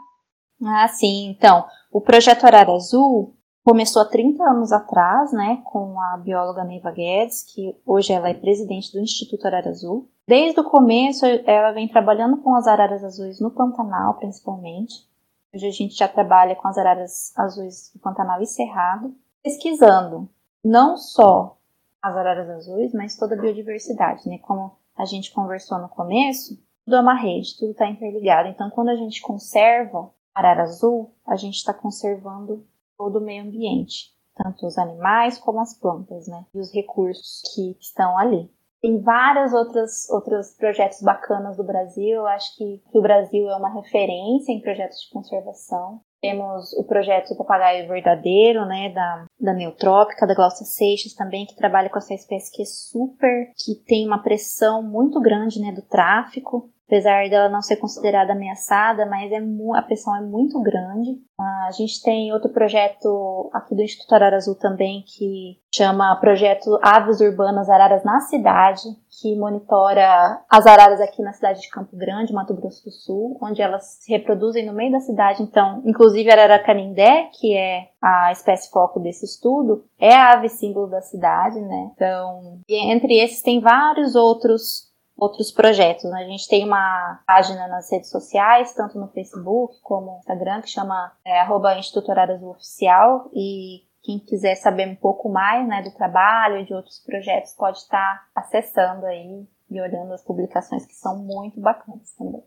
Ah, 0.63 0.87
sim. 0.87 1.29
Então, 1.29 1.65
o 1.91 2.01
projeto 2.01 2.45
Arara 2.45 2.73
Azul 2.73 3.33
começou 3.69 4.01
há 4.01 4.05
30 4.05 4.43
anos 4.43 4.71
atrás, 4.71 5.31
né, 5.31 5.61
com 5.63 6.01
a 6.01 6.17
bióloga 6.17 6.63
Neiva 6.63 6.89
Guedes, 6.89 7.43
que 7.43 7.79
hoje 7.85 8.11
ela 8.11 8.27
é 8.27 8.33
presidente 8.33 8.91
do 8.91 8.99
Instituto 8.99 9.45
Arara 9.45 9.69
Azul. 9.69 10.09
Desde 10.27 10.59
o 10.59 10.63
começo, 10.63 11.23
ela 11.45 11.71
vem 11.71 11.87
trabalhando 11.87 12.37
com 12.37 12.55
as 12.55 12.65
araras 12.65 13.03
azuis 13.03 13.39
no 13.39 13.51
Pantanal, 13.51 14.15
principalmente. 14.15 15.07
Hoje 15.53 15.67
a 15.67 15.71
gente 15.71 15.93
já 15.93 16.07
trabalha 16.07 16.55
com 16.55 16.67
as 16.67 16.79
araras 16.79 17.31
azuis 17.37 17.91
do 17.93 17.99
Pantanal 17.99 18.41
e 18.41 18.47
Cerrado, 18.47 19.13
pesquisando 19.43 20.27
não 20.65 20.97
só 20.97 21.55
as 22.01 22.15
araras 22.15 22.49
azuis, 22.49 22.91
mas 22.91 23.17
toda 23.17 23.35
a 23.35 23.39
biodiversidade, 23.39 24.27
né? 24.27 24.39
Como 24.39 24.71
a 24.97 25.05
gente 25.05 25.31
conversou 25.31 25.77
no 25.77 25.89
começo, 25.89 26.59
tudo 26.85 26.95
é 26.95 27.01
uma 27.01 27.13
rede, 27.13 27.55
tudo 27.55 27.71
está 27.71 27.87
interligado. 27.87 28.49
Então, 28.49 28.71
quando 28.71 28.89
a 28.89 28.95
gente 28.95 29.21
conserva 29.21 30.09
arara 30.33 30.63
azul, 30.63 31.13
a 31.23 31.35
gente 31.35 31.55
está 31.55 31.71
conservando 31.71 32.65
todo 32.99 33.19
o 33.19 33.25
meio 33.25 33.43
ambiente, 33.43 34.13
tanto 34.35 34.67
os 34.67 34.77
animais 34.77 35.37
como 35.37 35.61
as 35.61 35.73
plantas, 35.79 36.27
né? 36.27 36.45
E 36.53 36.59
os 36.59 36.71
recursos 36.73 37.41
que 37.55 37.77
estão 37.79 38.17
ali. 38.17 38.51
Tem 38.81 39.01
vários 39.01 39.53
outros, 39.53 40.09
outros 40.09 40.55
projetos 40.55 41.01
bacanas 41.01 41.57
do 41.57 41.63
Brasil. 41.65 42.17
Eu 42.17 42.27
acho 42.27 42.55
que, 42.57 42.81
que 42.91 42.97
o 42.97 43.01
Brasil 43.01 43.49
é 43.49 43.55
uma 43.55 43.73
referência 43.73 44.53
em 44.53 44.61
projetos 44.61 45.01
de 45.01 45.09
conservação. 45.11 46.01
Temos 46.21 46.73
o 46.73 46.83
projeto 46.83 47.35
Papagaio 47.35 47.87
Verdadeiro, 47.87 48.65
né, 48.65 48.89
da, 48.89 49.25
da 49.39 49.53
Neutrópica, 49.53 50.27
da 50.27 50.35
Glaucia 50.35 50.65
Seixas 50.65 51.13
também, 51.13 51.45
que 51.45 51.55
trabalha 51.55 51.89
com 51.89 51.97
essa 51.97 52.13
espécie 52.13 52.51
que 52.53 52.61
é 52.61 52.65
super, 52.65 53.51
que 53.55 53.75
tem 53.85 54.05
uma 54.05 54.21
pressão 54.21 54.83
muito 54.83 55.19
grande, 55.21 55.61
né, 55.61 55.71
do 55.71 55.81
tráfico 55.81 56.69
apesar 56.89 57.29
dela 57.29 57.47
não 57.47 57.61
ser 57.61 57.77
considerada 57.77 58.33
ameaçada, 58.33 59.05
mas 59.05 59.31
é 59.31 59.37
a 59.75 59.81
pressão 59.83 60.15
é 60.15 60.21
muito 60.21 60.59
grande. 60.59 61.11
Uh, 61.39 61.67
a 61.67 61.71
gente 61.71 62.01
tem 62.01 62.33
outro 62.33 62.49
projeto 62.49 63.49
aqui 63.53 63.75
do 63.75 63.83
Instituto 63.83 64.11
Arara 64.13 64.35
Azul 64.35 64.55
também 64.55 65.03
que 65.05 65.59
chama 65.73 66.15
Projeto 66.19 66.79
Aves 66.81 67.21
Urbanas 67.21 67.69
Araras 67.69 68.03
na 68.03 68.19
Cidade, 68.21 68.81
que 69.21 69.35
monitora 69.37 70.41
as 70.49 70.65
araras 70.65 70.99
aqui 70.99 71.21
na 71.21 71.31
cidade 71.31 71.61
de 71.61 71.69
Campo 71.69 71.95
Grande, 71.95 72.33
Mato 72.33 72.55
Grosso 72.55 72.83
do 72.83 72.91
Sul, 72.91 73.37
onde 73.41 73.61
elas 73.61 73.99
se 74.01 74.11
reproduzem 74.11 74.65
no 74.65 74.73
meio 74.73 74.91
da 74.91 74.99
cidade. 74.99 75.43
Então, 75.43 75.83
inclusive 75.85 76.29
a 76.29 76.33
arara 76.33 76.63
canindé, 76.63 77.29
que 77.39 77.55
é 77.55 77.89
a 78.01 78.31
espécie 78.31 78.71
foco 78.71 78.99
desse 78.99 79.25
estudo, 79.25 79.85
é 79.99 80.13
a 80.13 80.33
ave 80.33 80.49
símbolo 80.49 80.87
da 80.87 81.01
cidade, 81.01 81.61
né? 81.61 81.91
Então, 81.93 82.59
entre 82.67 83.19
esses 83.19 83.43
tem 83.43 83.59
vários 83.59 84.15
outros 84.15 84.88
outros 85.19 85.51
projetos. 85.51 86.05
Né? 86.05 86.23
A 86.23 86.27
gente 86.27 86.47
tem 86.47 86.65
uma 86.65 87.21
página 87.27 87.67
nas 87.67 87.91
redes 87.91 88.09
sociais, 88.09 88.73
tanto 88.73 88.99
no 88.99 89.09
Facebook 89.09 89.79
como 89.81 90.13
no 90.13 90.17
Instagram, 90.19 90.61
que 90.61 90.69
chama 90.69 91.11
é, 91.25 91.41
arroba 91.41 91.77
Instituto 91.77 92.11
Oficial 92.49 93.29
e 93.33 93.83
quem 94.01 94.19
quiser 94.19 94.55
saber 94.55 94.87
um 94.87 94.95
pouco 94.95 95.29
mais 95.29 95.67
né, 95.67 95.81
do 95.81 95.91
trabalho 95.91 96.57
e 96.57 96.65
de 96.65 96.73
outros 96.73 96.99
projetos 96.99 97.53
pode 97.53 97.77
estar 97.79 98.27
acessando 98.33 99.05
aí 99.05 99.45
e 99.69 99.81
olhando 99.81 100.13
as 100.13 100.23
publicações 100.23 100.85
que 100.85 100.95
são 100.95 101.17
muito 101.17 101.59
bacanas 101.59 102.11
também. 102.17 102.43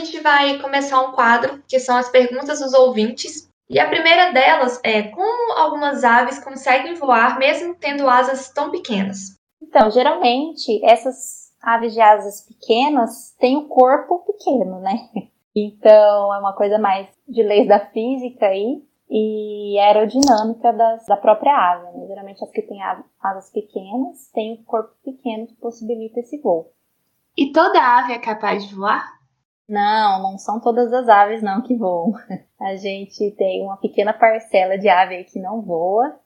A 0.00 0.04
gente 0.04 0.20
vai 0.20 0.58
começar 0.60 1.00
um 1.00 1.12
quadro 1.12 1.62
que 1.66 1.80
são 1.80 1.96
as 1.96 2.08
perguntas 2.08 2.60
dos 2.60 2.72
ouvintes. 2.74 3.48
E 3.70 3.78
a 3.78 3.88
primeira 3.88 4.32
delas 4.32 4.80
é 4.82 5.02
como 5.02 5.58
algumas 5.58 6.04
aves 6.04 6.42
conseguem 6.42 6.94
voar 6.94 7.38
mesmo 7.38 7.74
tendo 7.74 8.08
asas 8.08 8.50
tão 8.50 8.70
pequenas? 8.70 9.36
Então, 9.60 9.90
geralmente 9.90 10.80
essas 10.84 11.47
aves 11.60 11.92
de 11.92 12.00
asas 12.00 12.42
pequenas 12.42 13.34
têm 13.38 13.56
o 13.56 13.68
corpo 13.68 14.20
pequeno, 14.20 14.80
né? 14.80 15.08
Então 15.60 16.32
é 16.32 16.38
uma 16.38 16.52
coisa 16.52 16.78
mais 16.78 17.08
de 17.26 17.42
leis 17.42 17.66
da 17.66 17.80
física 17.80 18.46
aí 18.46 18.80
e 19.10 19.76
aerodinâmica 19.80 20.72
das, 20.72 21.04
da 21.06 21.16
própria 21.16 21.52
ave. 21.52 21.98
Né? 21.98 22.06
Geralmente 22.06 22.44
as 22.44 22.50
que 22.52 22.62
têm 22.62 22.78
asas 23.20 23.50
pequenas 23.50 24.30
têm 24.32 24.54
o 24.54 24.64
corpo 24.64 24.94
pequeno 25.02 25.48
que 25.48 25.56
possibilita 25.56 26.20
esse 26.20 26.38
voo. 26.40 26.70
E 27.36 27.50
toda 27.50 27.80
ave 27.80 28.12
é 28.12 28.18
capaz 28.20 28.68
de 28.68 28.74
voar? 28.74 29.04
Não, 29.68 30.22
não 30.22 30.38
são 30.38 30.60
todas 30.60 30.92
as 30.92 31.08
aves 31.08 31.42
não 31.42 31.62
que 31.62 31.76
voam. 31.76 32.12
A 32.60 32.76
gente 32.76 33.30
tem 33.32 33.64
uma 33.64 33.76
pequena 33.76 34.12
parcela 34.12 34.78
de 34.78 34.88
ave 34.88 35.24
que 35.24 35.40
não 35.40 35.62
voa 35.62 36.18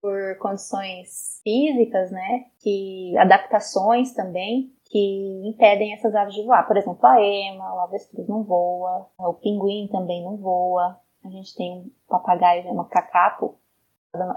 por 0.00 0.38
condições 0.38 1.40
físicas, 1.42 2.10
né? 2.10 2.46
Que 2.60 3.16
adaptações 3.18 4.12
também 4.12 4.72
que 4.90 5.48
impedem 5.48 5.94
essas 5.94 6.14
aves 6.14 6.34
de 6.34 6.44
voar. 6.44 6.66
Por 6.66 6.76
exemplo, 6.76 6.98
a 7.06 7.22
ema, 7.22 7.74
o 7.74 7.80
avestruz 7.80 8.26
não 8.28 8.42
voa, 8.42 9.06
o 9.18 9.34
pinguim 9.34 9.88
também 9.90 10.22
não 10.22 10.36
voa. 10.36 10.98
A 11.24 11.28
gente 11.30 11.54
tem 11.54 11.78
um 11.78 11.90
papagaio, 12.08 12.68
um 12.70 12.74
macacapo, 12.74 13.56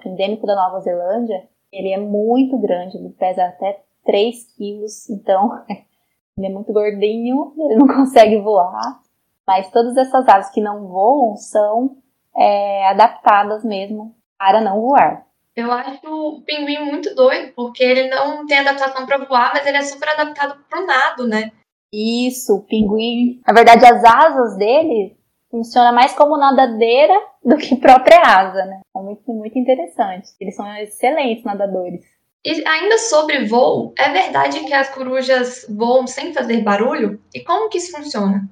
endêmico 0.06 0.46
da 0.46 0.56
Nova 0.56 0.80
Zelândia. 0.82 1.50
Ele 1.72 1.90
é 1.90 1.98
muito 1.98 2.58
grande, 2.60 2.98
ele 2.98 3.10
pesa 3.10 3.46
até 3.46 3.84
3 4.06 4.56
quilos, 4.56 5.10
então 5.10 5.64
ele 6.38 6.48
é 6.48 6.50
muito 6.50 6.72
gordinho, 6.72 7.54
ele 7.58 7.76
não 7.76 7.88
consegue 7.90 8.40
voar. 8.40 9.02
Mas 9.48 9.72
todas 9.72 9.98
essas 9.98 10.28
aves 10.30 10.50
que 10.52 10.62
não 10.62 10.88
voam 10.88 11.36
são 11.36 11.98
é, 12.36 12.88
adaptadas 12.90 13.64
mesmo 13.64 14.16
para 14.38 14.62
não 14.62 14.80
voar. 14.80 15.26
Eu 15.56 15.72
acho 15.72 16.00
o 16.06 16.42
pinguim 16.42 16.80
muito 16.86 17.14
doido, 17.14 17.54
porque 17.56 17.84
ele 17.84 18.10
não 18.10 18.46
tem 18.48 18.60
adaptação 18.60 19.06
para 19.06 19.24
voar, 19.24 19.52
mas 19.54 19.66
ele 19.66 19.78
é 19.78 19.84
super 19.84 20.10
adaptado 20.10 20.58
pro 20.68 20.86
nado, 20.86 21.28
né? 21.28 21.52
Isso, 21.94 22.56
o 22.56 22.62
pinguim. 22.64 23.40
Na 23.46 23.54
verdade, 23.54 23.86
as 23.86 24.04
asas 24.04 24.58
dele 24.58 25.16
funcionam 25.52 25.94
mais 25.94 26.14
como 26.14 26.38
nadadeira 26.38 27.14
do 27.46 27.56
que 27.58 27.76
própria 27.76 28.20
asa, 28.20 28.66
né? 28.66 28.82
É 28.98 29.00
muito, 29.00 29.32
muito 29.32 29.60
interessante. 29.60 30.30
Eles 30.42 30.56
são 30.56 30.76
excelentes 30.78 31.44
nadadores. 31.44 32.04
E 32.44 32.68
ainda 32.68 32.98
sobre 32.98 33.46
voo, 33.46 33.94
é 33.96 34.10
verdade 34.10 34.60
que 34.62 34.74
as 34.74 34.90
corujas 34.90 35.66
voam 35.70 36.08
sem 36.08 36.34
fazer 36.34 36.62
barulho? 36.62 37.22
E 37.34 37.42
como 37.42 37.70
que 37.70 37.78
isso 37.78 37.96
funciona? 37.96 38.50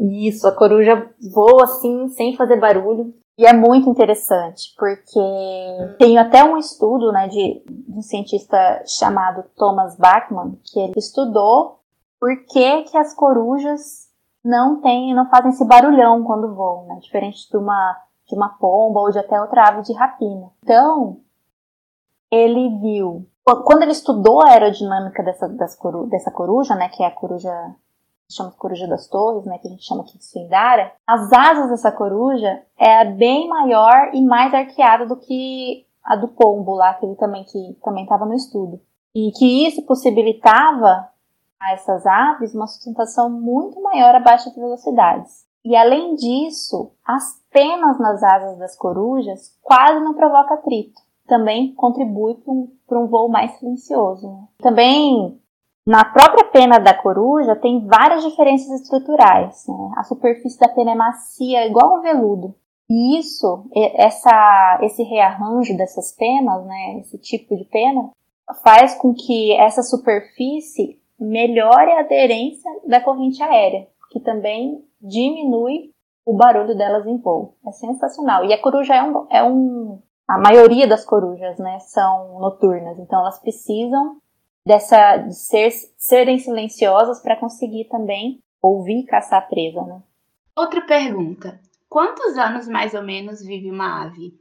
Isso, 0.00 0.48
a 0.48 0.56
coruja 0.56 1.10
voa 1.32 1.64
assim, 1.64 2.08
sem 2.08 2.34
fazer 2.34 2.58
barulho. 2.58 3.14
E 3.40 3.46
é 3.46 3.54
muito 3.54 3.88
interessante, 3.88 4.74
porque 4.76 5.18
tem 5.98 6.18
até 6.18 6.44
um 6.44 6.58
estudo 6.58 7.10
né, 7.10 7.26
de, 7.26 7.64
de 7.66 7.98
um 7.98 8.02
cientista 8.02 8.84
chamado 8.86 9.44
Thomas 9.56 9.96
Bachmann, 9.96 10.58
que 10.62 10.78
ele 10.78 10.92
estudou 10.98 11.80
por 12.20 12.36
que, 12.44 12.82
que 12.82 12.98
as 12.98 13.14
corujas 13.14 14.10
não 14.44 14.82
têm, 14.82 15.14
não 15.14 15.30
fazem 15.30 15.52
esse 15.52 15.64
barulhão 15.64 16.22
quando 16.22 16.54
voam, 16.54 16.84
né? 16.84 16.98
Diferente 17.00 17.48
de 17.48 17.56
uma, 17.56 17.96
de 18.28 18.36
uma 18.36 18.50
pomba 18.58 19.00
ou 19.00 19.10
de 19.10 19.18
até 19.18 19.40
outra 19.40 19.68
ave 19.68 19.84
de 19.84 19.94
rapina. 19.94 20.50
Então, 20.62 21.16
ele 22.30 22.78
viu. 22.78 23.26
Quando 23.64 23.84
ele 23.84 23.92
estudou 23.92 24.42
a 24.42 24.50
aerodinâmica 24.50 25.22
dessa, 25.22 25.48
coru, 25.78 26.06
dessa 26.08 26.30
coruja, 26.30 26.74
né, 26.74 26.90
que 26.90 27.02
é 27.02 27.06
a 27.06 27.10
coruja 27.10 27.74
chama 28.34 28.52
coruja 28.52 28.86
das 28.86 29.06
torres, 29.08 29.44
né, 29.44 29.58
que 29.58 29.68
a 29.68 29.70
gente 29.70 29.84
chama 29.84 30.02
aqui 30.02 30.16
de 30.18 30.24
suindara, 30.24 30.92
as 31.06 31.32
asas 31.32 31.70
dessa 31.70 31.92
coruja 31.92 32.62
é 32.78 33.04
bem 33.04 33.48
maior 33.48 34.10
e 34.14 34.22
mais 34.22 34.52
arqueada 34.52 35.06
do 35.06 35.16
que 35.16 35.86
a 36.04 36.16
do 36.16 36.28
pombo 36.28 36.74
lá, 36.74 36.94
que 36.94 37.06
ele 37.06 37.16
também 37.16 37.44
que 37.44 37.76
também 37.84 38.04
estava 38.04 38.24
no 38.24 38.34
estudo. 38.34 38.80
E 39.14 39.30
que 39.32 39.66
isso 39.66 39.82
possibilitava 39.82 41.08
a 41.60 41.72
essas 41.72 42.06
aves 42.06 42.54
uma 42.54 42.66
sustentação 42.66 43.28
muito 43.28 43.80
maior 43.82 44.14
a 44.14 44.20
baixas 44.20 44.54
velocidades. 44.54 45.44
E 45.64 45.76
além 45.76 46.14
disso, 46.14 46.90
as 47.04 47.38
penas 47.50 47.98
nas 47.98 48.22
asas 48.22 48.58
das 48.58 48.76
corujas 48.76 49.54
quase 49.62 50.00
não 50.00 50.14
provocam 50.14 50.56
atrito. 50.56 51.00
Também 51.26 51.74
contribui 51.74 52.34
para 52.34 52.52
um, 52.52 52.68
um, 52.92 53.06
voo 53.06 53.28
mais 53.28 53.52
silencioso. 53.58 54.26
Né? 54.26 54.48
Também 54.58 55.40
Na 55.86 56.04
própria 56.04 56.44
pena 56.44 56.78
da 56.78 56.94
coruja 56.94 57.56
tem 57.56 57.86
várias 57.86 58.22
diferenças 58.22 58.80
estruturais. 58.80 59.64
Né? 59.66 59.92
A 59.96 60.04
superfície 60.04 60.58
da 60.58 60.68
pena 60.68 60.92
é 60.92 60.94
macia, 60.94 61.66
igual 61.66 61.98
um 61.98 62.02
veludo. 62.02 62.54
E 62.88 63.18
isso, 63.18 63.66
essa, 63.94 64.80
esse 64.82 65.02
rearranjo 65.04 65.76
dessas 65.76 66.10
penas, 66.16 66.66
né, 66.66 66.98
esse 66.98 67.18
tipo 67.18 67.56
de 67.56 67.64
pena, 67.66 68.10
faz 68.64 68.96
com 68.96 69.14
que 69.14 69.52
essa 69.52 69.80
superfície 69.80 71.00
melhore 71.18 71.92
a 71.92 72.00
aderência 72.00 72.68
da 72.88 73.00
corrente 73.00 73.40
aérea, 73.40 73.86
que 74.10 74.18
também 74.18 74.84
diminui 75.00 75.92
o 76.26 76.34
barulho 76.34 76.76
delas 76.76 77.06
em 77.06 77.16
voo. 77.16 77.54
É 77.64 77.70
sensacional. 77.70 78.44
E 78.44 78.52
a 78.52 78.60
coruja 78.60 78.96
é 78.96 79.02
um, 79.04 79.26
é 79.30 79.44
um 79.44 80.02
a 80.26 80.38
maioria 80.38 80.88
das 80.88 81.04
corujas, 81.04 81.58
né, 81.58 81.78
são 81.80 82.40
noturnas, 82.40 82.98
então 82.98 83.20
elas 83.20 83.38
precisam 83.38 84.16
dessa 84.66 85.16
de 85.18 85.34
ser, 85.34 85.70
serem 85.96 86.38
silenciosas 86.38 87.20
para 87.22 87.36
conseguir 87.36 87.86
também 87.86 88.40
ouvir 88.62 89.00
e 89.00 89.06
caçar 89.06 89.38
a 89.38 89.46
presa, 89.46 89.82
né? 89.82 90.02
Outra 90.56 90.80
pergunta: 90.82 91.60
quantos 91.88 92.36
anos 92.36 92.68
mais 92.68 92.94
ou 92.94 93.02
menos 93.02 93.44
vive 93.44 93.70
uma 93.70 94.04
ave? 94.04 94.38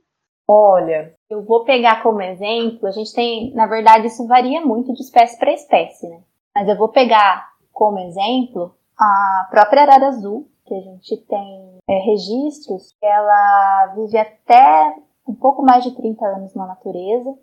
Olha, 0.48 1.14
eu 1.30 1.44
vou 1.44 1.64
pegar 1.64 2.02
como 2.02 2.22
exemplo, 2.22 2.88
a 2.88 2.92
gente 2.92 3.14
tem, 3.14 3.54
na 3.54 3.68
verdade, 3.68 4.08
isso 4.08 4.26
varia 4.28 4.62
muito 4.62 4.92
de 4.94 5.02
espécie 5.02 5.38
para 5.38 5.54
espécie, 5.54 6.08
né? 6.10 6.24
Mas 6.56 6.68
eu 6.68 6.76
vou 6.76 6.90
pegar 6.90 7.48
como 7.72 8.00
exemplo 8.00 8.76
a 8.98 9.48
própria 9.52 9.84
arara 9.84 10.08
azul, 10.08 10.50
que 10.66 10.74
a 10.74 10.82
gente 10.82 11.18
tem 11.28 11.78
é, 11.88 12.00
registros, 12.00 12.96
ela 13.02 13.94
vive 13.96 14.18
até 14.18 14.96
um 15.28 15.36
pouco 15.36 15.62
mais 15.62 15.84
de 15.84 15.96
30 15.96 16.26
anos 16.26 16.56
na 16.56 16.66
natureza 16.66 17.38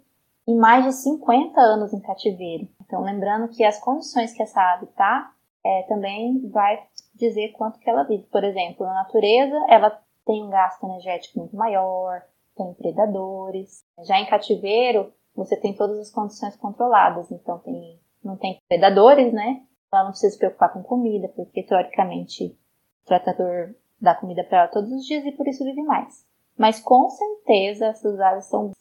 e 0.47 0.55
mais 0.55 0.85
de 0.85 0.93
50 0.93 1.61
anos 1.61 1.93
em 1.93 2.01
cativeiro. 2.01 2.69
Então, 2.85 3.03
lembrando 3.03 3.49
que 3.49 3.65
as 3.65 3.81
condições 3.81 4.33
que 4.33 4.43
essa 4.43 4.61
ave 4.61 4.85
está 4.85 5.33
é, 5.65 5.83
também 5.83 6.49
vai 6.49 6.81
dizer 7.15 7.53
quanto 7.53 7.79
que 7.79 7.91
ela 7.91 8.05
vive. 8.05 8.25
Por 8.25 8.45
exemplo, 8.45 8.87
na 8.87 8.95
natureza, 8.95 9.57
ela 9.69 10.01
tem 10.25 10.45
um 10.45 10.51
gasto 10.51 10.85
energético 10.85 11.41
muito 11.41 11.57
maior, 11.57 12.23
tem 12.57 12.73
predadores. 12.75 13.85
Já 14.07 14.21
em 14.21 14.27
cativeiro, 14.27 15.13
você 15.35 15.57
tem 15.57 15.75
todas 15.75 15.99
as 15.99 16.11
condições 16.11 16.57
controladas, 16.57 17.31
então 17.31 17.59
tem, 17.59 18.01
não 18.25 18.37
tem 18.37 18.61
predadores, 18.69 19.33
né? 19.33 19.63
Ela 19.93 20.05
não 20.05 20.11
precisa 20.11 20.33
se 20.33 20.39
preocupar 20.39 20.73
com 20.73 20.83
comida, 20.83 21.29
porque 21.29 21.63
teoricamente 21.63 22.57
o 23.03 23.07
tratador 23.07 23.75
dá 24.01 24.15
comida 24.15 24.45
para 24.45 24.59
ela 24.59 24.69
todos 24.69 24.93
os 24.93 25.05
dias 25.05 25.25
e 25.25 25.33
por 25.33 25.47
isso 25.49 25.65
vive 25.65 25.83
mais. 25.83 26.25
Mas 26.57 26.81
com 26.81 27.09
certeza 27.11 27.87
essas 27.87 28.19
aves 28.21 28.47
são 28.47 28.73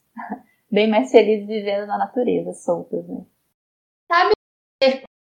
bem 0.76 0.90
mais 0.90 1.10
felizes 1.10 1.48
vivendo 1.48 1.88
na 1.88 1.98
natureza, 1.98 2.54
soltas, 2.54 3.08
né? 3.08 3.26
Sabe 4.12 4.36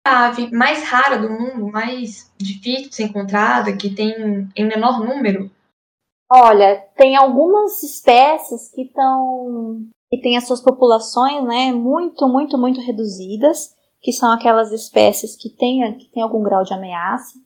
a 0.06 0.28
ave 0.28 0.52
mais 0.52 0.84
rara 0.84 1.18
do 1.18 1.30
mundo, 1.30 1.72
mais 1.72 2.34
difícil 2.38 2.90
de 2.90 2.96
ser 2.96 3.04
encontrada, 3.04 3.76
que 3.76 3.94
tem 3.94 4.50
em 4.56 4.66
menor 4.66 5.00
número? 5.00 5.52
Olha, 6.30 6.78
tem 6.96 7.16
algumas 7.16 7.84
espécies 7.84 8.70
que 8.74 8.84
estão 8.84 9.86
que 10.10 10.22
têm 10.22 10.38
as 10.38 10.48
suas 10.48 10.62
populações, 10.62 11.44
né, 11.44 11.74
muito, 11.74 12.28
muito, 12.30 12.58
muito 12.58 12.80
reduzidas, 12.80 13.76
que 14.02 14.14
são 14.14 14.32
aquelas 14.32 14.72
espécies 14.72 15.36
que 15.36 15.50
têm, 15.50 15.98
que 15.98 16.10
têm 16.10 16.24
algum 16.24 16.42
grau 16.42 16.64
de 16.64 16.74
ameaça. 16.74 17.38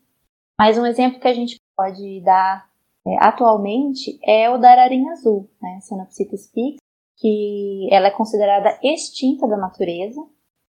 Mas 0.60 0.78
um 0.78 0.86
exemplo 0.86 1.20
que 1.20 1.28
a 1.28 1.34
gente 1.34 1.60
pode 1.76 2.22
dar 2.22 2.70
é, 3.08 3.18
atualmente 3.20 4.20
é 4.24 4.48
o 4.48 4.60
da 4.60 4.72
ararinha 4.72 5.13
azul, 5.13 5.50
né, 5.60 5.80
Cenopsitis 5.82 6.52
pix, 6.52 6.78
que 7.22 7.88
ela 7.92 8.08
é 8.08 8.12
considerada 8.12 8.80
extinta 8.82 9.48
da 9.48 9.56
natureza, 9.56 10.20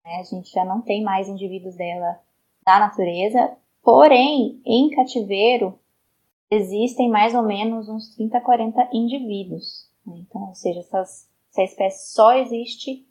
né? 0.04 0.20
A 0.20 0.22
gente 0.22 0.52
já 0.52 0.64
não 0.64 0.82
tem 0.82 1.02
mais 1.02 1.28
indivíduos 1.28 1.74
dela 1.76 2.20
na 2.66 2.78
natureza. 2.78 3.56
Porém, 3.82 4.60
em 4.64 4.90
cativeiro, 4.90 5.78
existem 6.50 7.08
mais 7.08 7.34
ou 7.34 7.42
menos 7.42 7.88
uns 7.88 8.14
30 8.14 8.38
a 8.38 8.40
40 8.40 8.90
indivíduos. 8.92 9.88
Né? 10.06 10.18
Então, 10.18 10.48
ou 10.48 10.54
seja, 10.54 10.80
essas, 10.80 11.28
essa 11.50 11.62
espécie 11.62 12.12
só 12.12 12.34
existe 12.34 13.06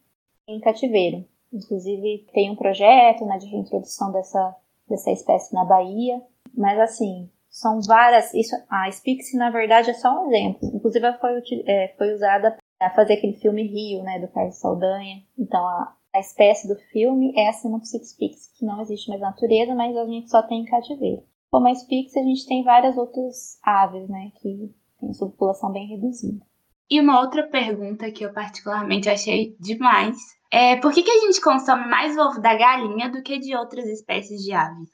em 0.48 0.60
cativeiro. 0.60 1.26
Inclusive, 1.52 2.28
tem 2.32 2.52
um 2.52 2.56
projeto 2.56 3.26
né, 3.26 3.38
de 3.38 3.48
reintrodução 3.48 4.12
dessa, 4.12 4.56
dessa 4.88 5.12
espécie 5.12 5.54
na 5.54 5.66
Bahia. 5.66 6.22
Mas, 6.56 6.80
assim, 6.80 7.30
são 7.50 7.82
várias. 7.82 8.34
Isso, 8.34 8.56
a 8.70 8.90
Spix, 8.90 9.34
na 9.34 9.50
verdade, 9.50 9.90
é 9.90 9.94
só 9.94 10.24
um 10.24 10.32
exemplo. 10.32 10.70
Inclusive, 10.74 11.06
ela 11.06 11.18
foi, 11.18 11.42
é, 11.66 11.94
foi 11.98 12.14
usada 12.14 12.58
para 12.82 12.90
fazer 12.90 13.14
aquele 13.14 13.34
filme 13.34 13.62
Rio, 13.62 14.02
né, 14.02 14.18
do 14.18 14.28
Carlos 14.28 14.58
Saldanha. 14.58 15.22
Então, 15.38 15.64
a, 15.64 15.94
a 16.16 16.20
espécie 16.20 16.68
do 16.68 16.76
filme 16.92 17.32
é 17.38 17.48
a 17.48 17.54
Sinopsis 17.54 18.18
pix, 18.18 18.52
que 18.58 18.66
não 18.66 18.82
existe 18.82 19.08
mais 19.08 19.22
na 19.22 19.28
natureza, 19.28 19.76
mas 19.76 19.96
a 19.96 20.06
gente 20.08 20.32
só 20.32 20.42
tem 20.42 20.62
em 20.62 20.66
cativeiro. 20.66 21.22
Como 21.52 21.68
a 21.68 21.76
Spix, 21.76 22.18
a 22.18 22.24
gente 22.24 22.48
tem 22.48 22.64
várias 22.64 22.98
outras 22.98 23.60
aves, 23.64 24.10
né, 24.10 24.32
que 24.42 24.74
têm 25.00 25.14
sua 25.14 25.30
população 25.30 25.72
bem 25.72 25.90
reduzida. 25.90 26.44
E 26.90 27.00
uma 27.00 27.22
outra 27.22 27.44
pergunta 27.44 28.10
que 28.10 28.26
eu 28.26 28.34
particularmente 28.34 29.08
achei 29.08 29.56
demais 29.60 30.18
é 30.52 30.76
por 30.78 30.92
que, 30.92 31.04
que 31.04 31.12
a 31.12 31.20
gente 31.20 31.40
consome 31.40 31.88
mais 31.88 32.18
ovo 32.18 32.42
da 32.42 32.56
galinha 32.56 33.12
do 33.12 33.22
que 33.22 33.38
de 33.38 33.56
outras 33.56 33.86
espécies 33.86 34.42
de 34.42 34.54
aves? 34.54 34.90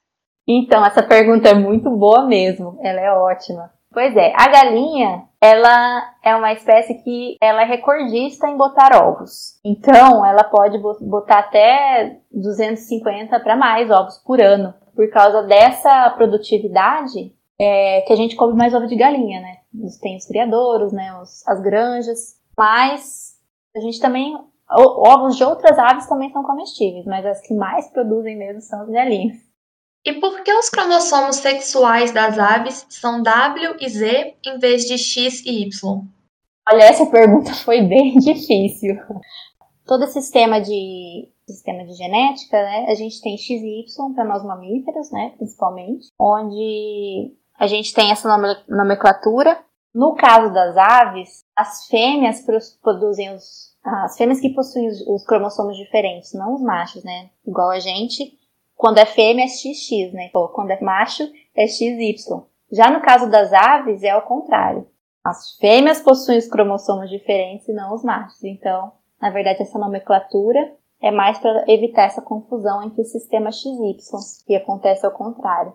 Então, 0.45 0.86
essa 0.86 1.02
pergunta 1.02 1.47
é 1.50 1.54
muito 1.54 1.89
boa 1.89 2.26
mesmo, 2.26 2.78
ela 2.82 3.00
é 3.00 3.12
ótima. 3.13 3.71
Pois 3.91 4.15
é, 4.15 4.34
a 4.36 4.47
galinha, 4.50 5.27
ela 5.41 6.15
é 6.23 6.36
uma 6.36 6.52
espécie 6.54 6.95
que 7.04 7.38
ela 7.41 7.62
é 7.62 7.65
recordista 7.65 8.47
em 8.47 8.58
botar 8.58 8.95
ovos. 8.95 9.60
Então, 9.63 10.26
ela 10.26 10.43
pode 10.43 10.78
botar 11.02 11.39
até 11.39 12.19
250 12.32 13.39
para 13.39 13.56
mais 13.56 13.89
ovos 13.91 14.17
por 14.26 14.41
ano. 14.41 14.73
Por 14.95 15.10
causa 15.12 15.43
dessa 15.43 16.10
produtividade, 16.12 17.32
é, 17.60 18.02
que 18.02 18.13
a 18.13 18.15
gente 18.15 18.36
come 18.36 18.56
mais 18.56 18.73
ovo 18.73 18.88
de 18.88 18.95
galinha, 18.95 19.39
né? 19.41 19.58
Tem 20.02 20.17
os 20.17 20.26
criadouros, 20.26 20.91
né? 20.91 21.15
Os, 21.21 21.47
as 21.47 21.62
granjas. 21.62 22.36
Mas 22.58 23.36
a 23.76 23.80
gente 23.80 24.00
também. 24.00 24.36
Ovos 24.69 25.38
de 25.38 25.45
outras 25.45 25.80
aves 25.80 26.08
também 26.08 26.30
são 26.32 26.43
comestíveis, 26.43 27.06
mas 27.06 27.26
as 27.26 27.39
que 27.39 27.54
mais 27.54 27.89
produzem 27.89 28.36
mesmo 28.36 28.60
são 28.60 28.82
as 28.82 28.89
galinhas. 28.89 29.47
E 30.08 30.22
por 30.22 30.41
que 30.41 30.54
os 30.54 30.70
cromossomos 30.70 31.36
sexuais 31.36 32.13
das 32.13 32.39
aves 32.39 32.86
são 32.89 33.22
W 33.22 33.76
e 33.78 33.89
Z 33.89 34.36
em 34.46 34.58
vez 34.58 34.86
de 34.86 34.98
X 34.98 35.46
e 35.46 35.63
Y? 35.63 36.02
Olha, 36.72 36.84
essa 36.84 37.06
pergunta 37.08 37.54
foi 37.65 37.82
bem 37.82 38.17
difícil. 38.17 38.96
Todo 39.86 40.08
sistema 40.08 40.62
de 40.62 41.28
sistema 41.46 41.84
de 41.84 41.91
genética, 41.93 42.56
né, 42.58 42.86
a 42.88 42.93
gente 42.93 43.22
tem 43.22 43.38
X 43.38 43.50
e 43.50 43.82
Y 43.82 44.13
para 44.13 44.24
nós 44.24 44.46
mamíferos, 44.46 45.12
né, 45.12 45.34
principalmente, 45.38 46.08
onde 46.17 47.34
a 47.60 47.67
gente 47.67 47.93
tem 47.93 48.10
essa 48.10 48.30
nomenclatura. 48.70 49.60
No 49.93 50.15
caso 50.15 50.54
das 50.54 50.78
aves, 50.78 51.43
as 51.54 51.86
fêmeas 51.88 52.46
produzem 52.82 53.36
os 53.36 53.76
as 53.84 54.17
fêmeas 54.17 54.39
que 54.39 54.54
possuem 54.54 54.88
os, 54.88 55.02
os 55.06 55.26
cromossomos 55.26 55.76
diferentes, 55.76 56.34
não 56.34 56.56
os 56.56 56.62
machos, 56.62 57.04
né, 57.04 57.30
igual 57.46 57.72
a 57.72 57.80
gente, 57.80 58.38
quando 58.78 59.00
é 59.00 59.06
fêmea 59.06 59.46
é 59.46 59.48
XX, 59.48 60.13
né? 60.13 60.30
Ou 60.34 60.50
quando 60.50 60.72
é 60.72 60.80
macho 60.80 61.24
é 61.56 61.68
XY. 61.68 62.16
Já 62.72 62.92
no 62.92 63.02
caso 63.02 63.30
das 63.30 63.52
aves 63.52 64.04
é 64.04 64.12
ao 64.12 64.22
contrário. 64.22 64.88
As 65.26 65.58
fêmeas 65.58 66.00
possuem 66.00 66.38
os 66.38 66.48
cromossomos 66.48 67.10
diferentes 67.10 67.68
e 67.68 67.74
não 67.74 67.94
os 67.94 68.04
machos. 68.04 68.42
Então, 68.44 68.94
na 69.22 69.32
verdade, 69.32 69.63
essa 69.63 69.80
nomenclatura 69.80 70.60
é 71.02 71.12
mais 71.12 71.40
para 71.40 71.66
evitar 71.68 72.04
essa 72.04 72.22
confusão 72.22 72.84
entre 72.84 73.02
o 73.02 73.06
sistema 73.06 73.52
XY, 73.52 73.98
que 74.46 74.56
acontece 74.56 75.06
ao 75.06 75.12
contrário. 75.12 75.74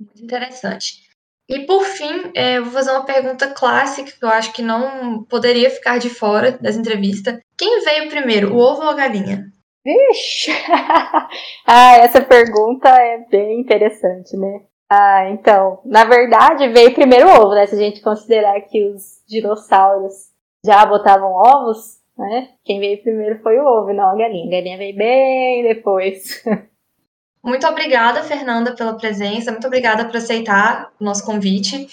Muito 0.00 0.24
interessante. 0.24 1.12
E 1.48 1.60
por 1.60 1.84
fim, 1.84 2.32
é, 2.34 2.58
eu 2.58 2.64
vou 2.64 2.72
fazer 2.72 2.92
uma 2.92 3.04
pergunta 3.04 3.48
clássica 3.48 4.10
que 4.10 4.24
eu 4.24 4.28
acho 4.28 4.52
que 4.52 4.62
não 4.62 5.22
poderia 5.24 5.70
ficar 5.70 5.98
de 5.98 6.08
fora 6.08 6.52
das 6.52 6.76
entrevistas. 6.76 7.38
Quem 7.58 7.84
veio 7.84 8.08
primeiro, 8.08 8.54
o 8.54 8.58
ovo 8.58 8.82
ou 8.82 8.88
a 8.88 8.94
galinha? 8.94 9.52
Vixe! 9.84 10.52
ah, 11.66 11.96
essa 11.96 12.20
pergunta 12.22 12.88
é 12.88 13.18
bem 13.28 13.60
interessante, 13.60 14.36
né? 14.36 14.62
Ah, 14.90 15.30
então, 15.30 15.80
na 15.84 16.04
verdade 16.04 16.68
veio 16.68 16.94
primeiro 16.94 17.26
o 17.26 17.30
ovo, 17.30 17.54
né? 17.54 17.66
Se 17.66 17.74
a 17.74 17.78
gente 17.78 18.02
considerar 18.02 18.60
que 18.60 18.84
os 18.84 19.22
dinossauros 19.26 20.30
já 20.64 20.84
botavam 20.86 21.32
ovos, 21.32 21.98
né? 22.16 22.50
Quem 22.64 22.78
veio 22.78 23.02
primeiro 23.02 23.42
foi 23.42 23.58
o 23.58 23.64
ovo, 23.64 23.92
não 23.92 24.10
a 24.10 24.16
galinha. 24.16 24.46
A 24.46 24.50
galinha 24.50 24.78
veio 24.78 24.96
bem 24.96 25.62
depois. 25.62 26.44
Muito 27.42 27.66
obrigada, 27.66 28.22
Fernanda, 28.22 28.76
pela 28.76 28.96
presença. 28.96 29.50
Muito 29.50 29.66
obrigada 29.66 30.04
por 30.04 30.16
aceitar 30.16 30.92
o 31.00 31.04
nosso 31.04 31.26
convite. 31.26 31.88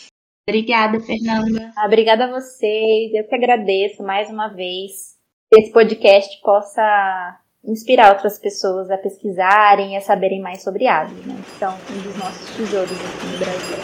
Obrigada, 0.47 0.99
Fernanda. 0.99 1.71
Ah, 1.75 1.85
obrigada 1.85 2.25
a 2.25 2.31
vocês. 2.31 3.13
Eu 3.13 3.27
que 3.27 3.35
agradeço 3.35 4.03
mais 4.03 4.29
uma 4.29 4.49
vez 4.49 5.15
que 5.51 5.59
esse 5.59 5.71
podcast 5.71 6.39
possa 6.41 7.39
inspirar 7.63 8.11
outras 8.13 8.39
pessoas 8.39 8.89
a 8.89 8.97
pesquisarem 8.97 9.93
e 9.93 9.97
a 9.97 10.01
saberem 10.01 10.41
mais 10.41 10.63
sobre 10.63 10.87
aves, 10.87 11.25
né? 11.25 11.39
Que 11.43 11.59
são 11.59 11.73
um 11.73 12.01
dos 12.01 12.15
nossos 12.17 12.55
tesouros 12.55 12.91
aqui 12.91 13.25
no 13.27 13.37
Brasil. 13.37 13.77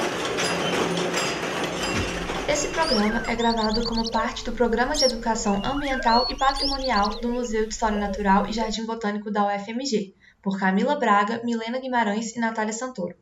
Esse 2.48 2.68
programa 2.70 3.24
é 3.28 3.36
gravado 3.36 3.84
como 3.86 4.10
parte 4.12 4.46
do 4.46 4.54
Programa 4.54 4.96
de 4.96 5.04
Educação 5.04 5.62
Ambiental 5.66 6.28
e 6.30 6.36
Patrimonial 6.36 7.10
do 7.20 7.30
Museu 7.30 7.64
de 7.64 7.74
História 7.74 8.00
Natural 8.00 8.48
e 8.48 8.54
Jardim 8.54 8.86
Botânico 8.86 9.30
da 9.30 9.46
UFMG, 9.48 10.14
por 10.42 10.58
Camila 10.58 10.96
Braga, 10.96 11.42
Milena 11.44 11.80
Guimarães 11.80 12.36
e 12.36 12.40
Natália 12.40 12.72
Santoro. 12.72 13.16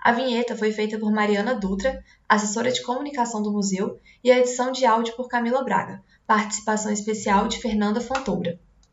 A 0.00 0.12
vinheta 0.12 0.54
foi 0.54 0.72
feita 0.72 0.98
por 0.98 1.10
Mariana 1.10 1.54
Dutra, 1.54 2.04
assessora 2.28 2.70
de 2.70 2.82
comunicação 2.82 3.42
do 3.42 3.50
museu, 3.50 3.98
e 4.22 4.30
a 4.30 4.38
edição 4.38 4.70
de 4.70 4.86
áudio 4.86 5.16
por 5.16 5.26
Camila 5.26 5.64
Braga, 5.64 6.00
participação 6.26 6.92
especial 6.92 7.48
de 7.48 7.58
Fernanda 7.58 8.00
Fontoura. 8.00 8.60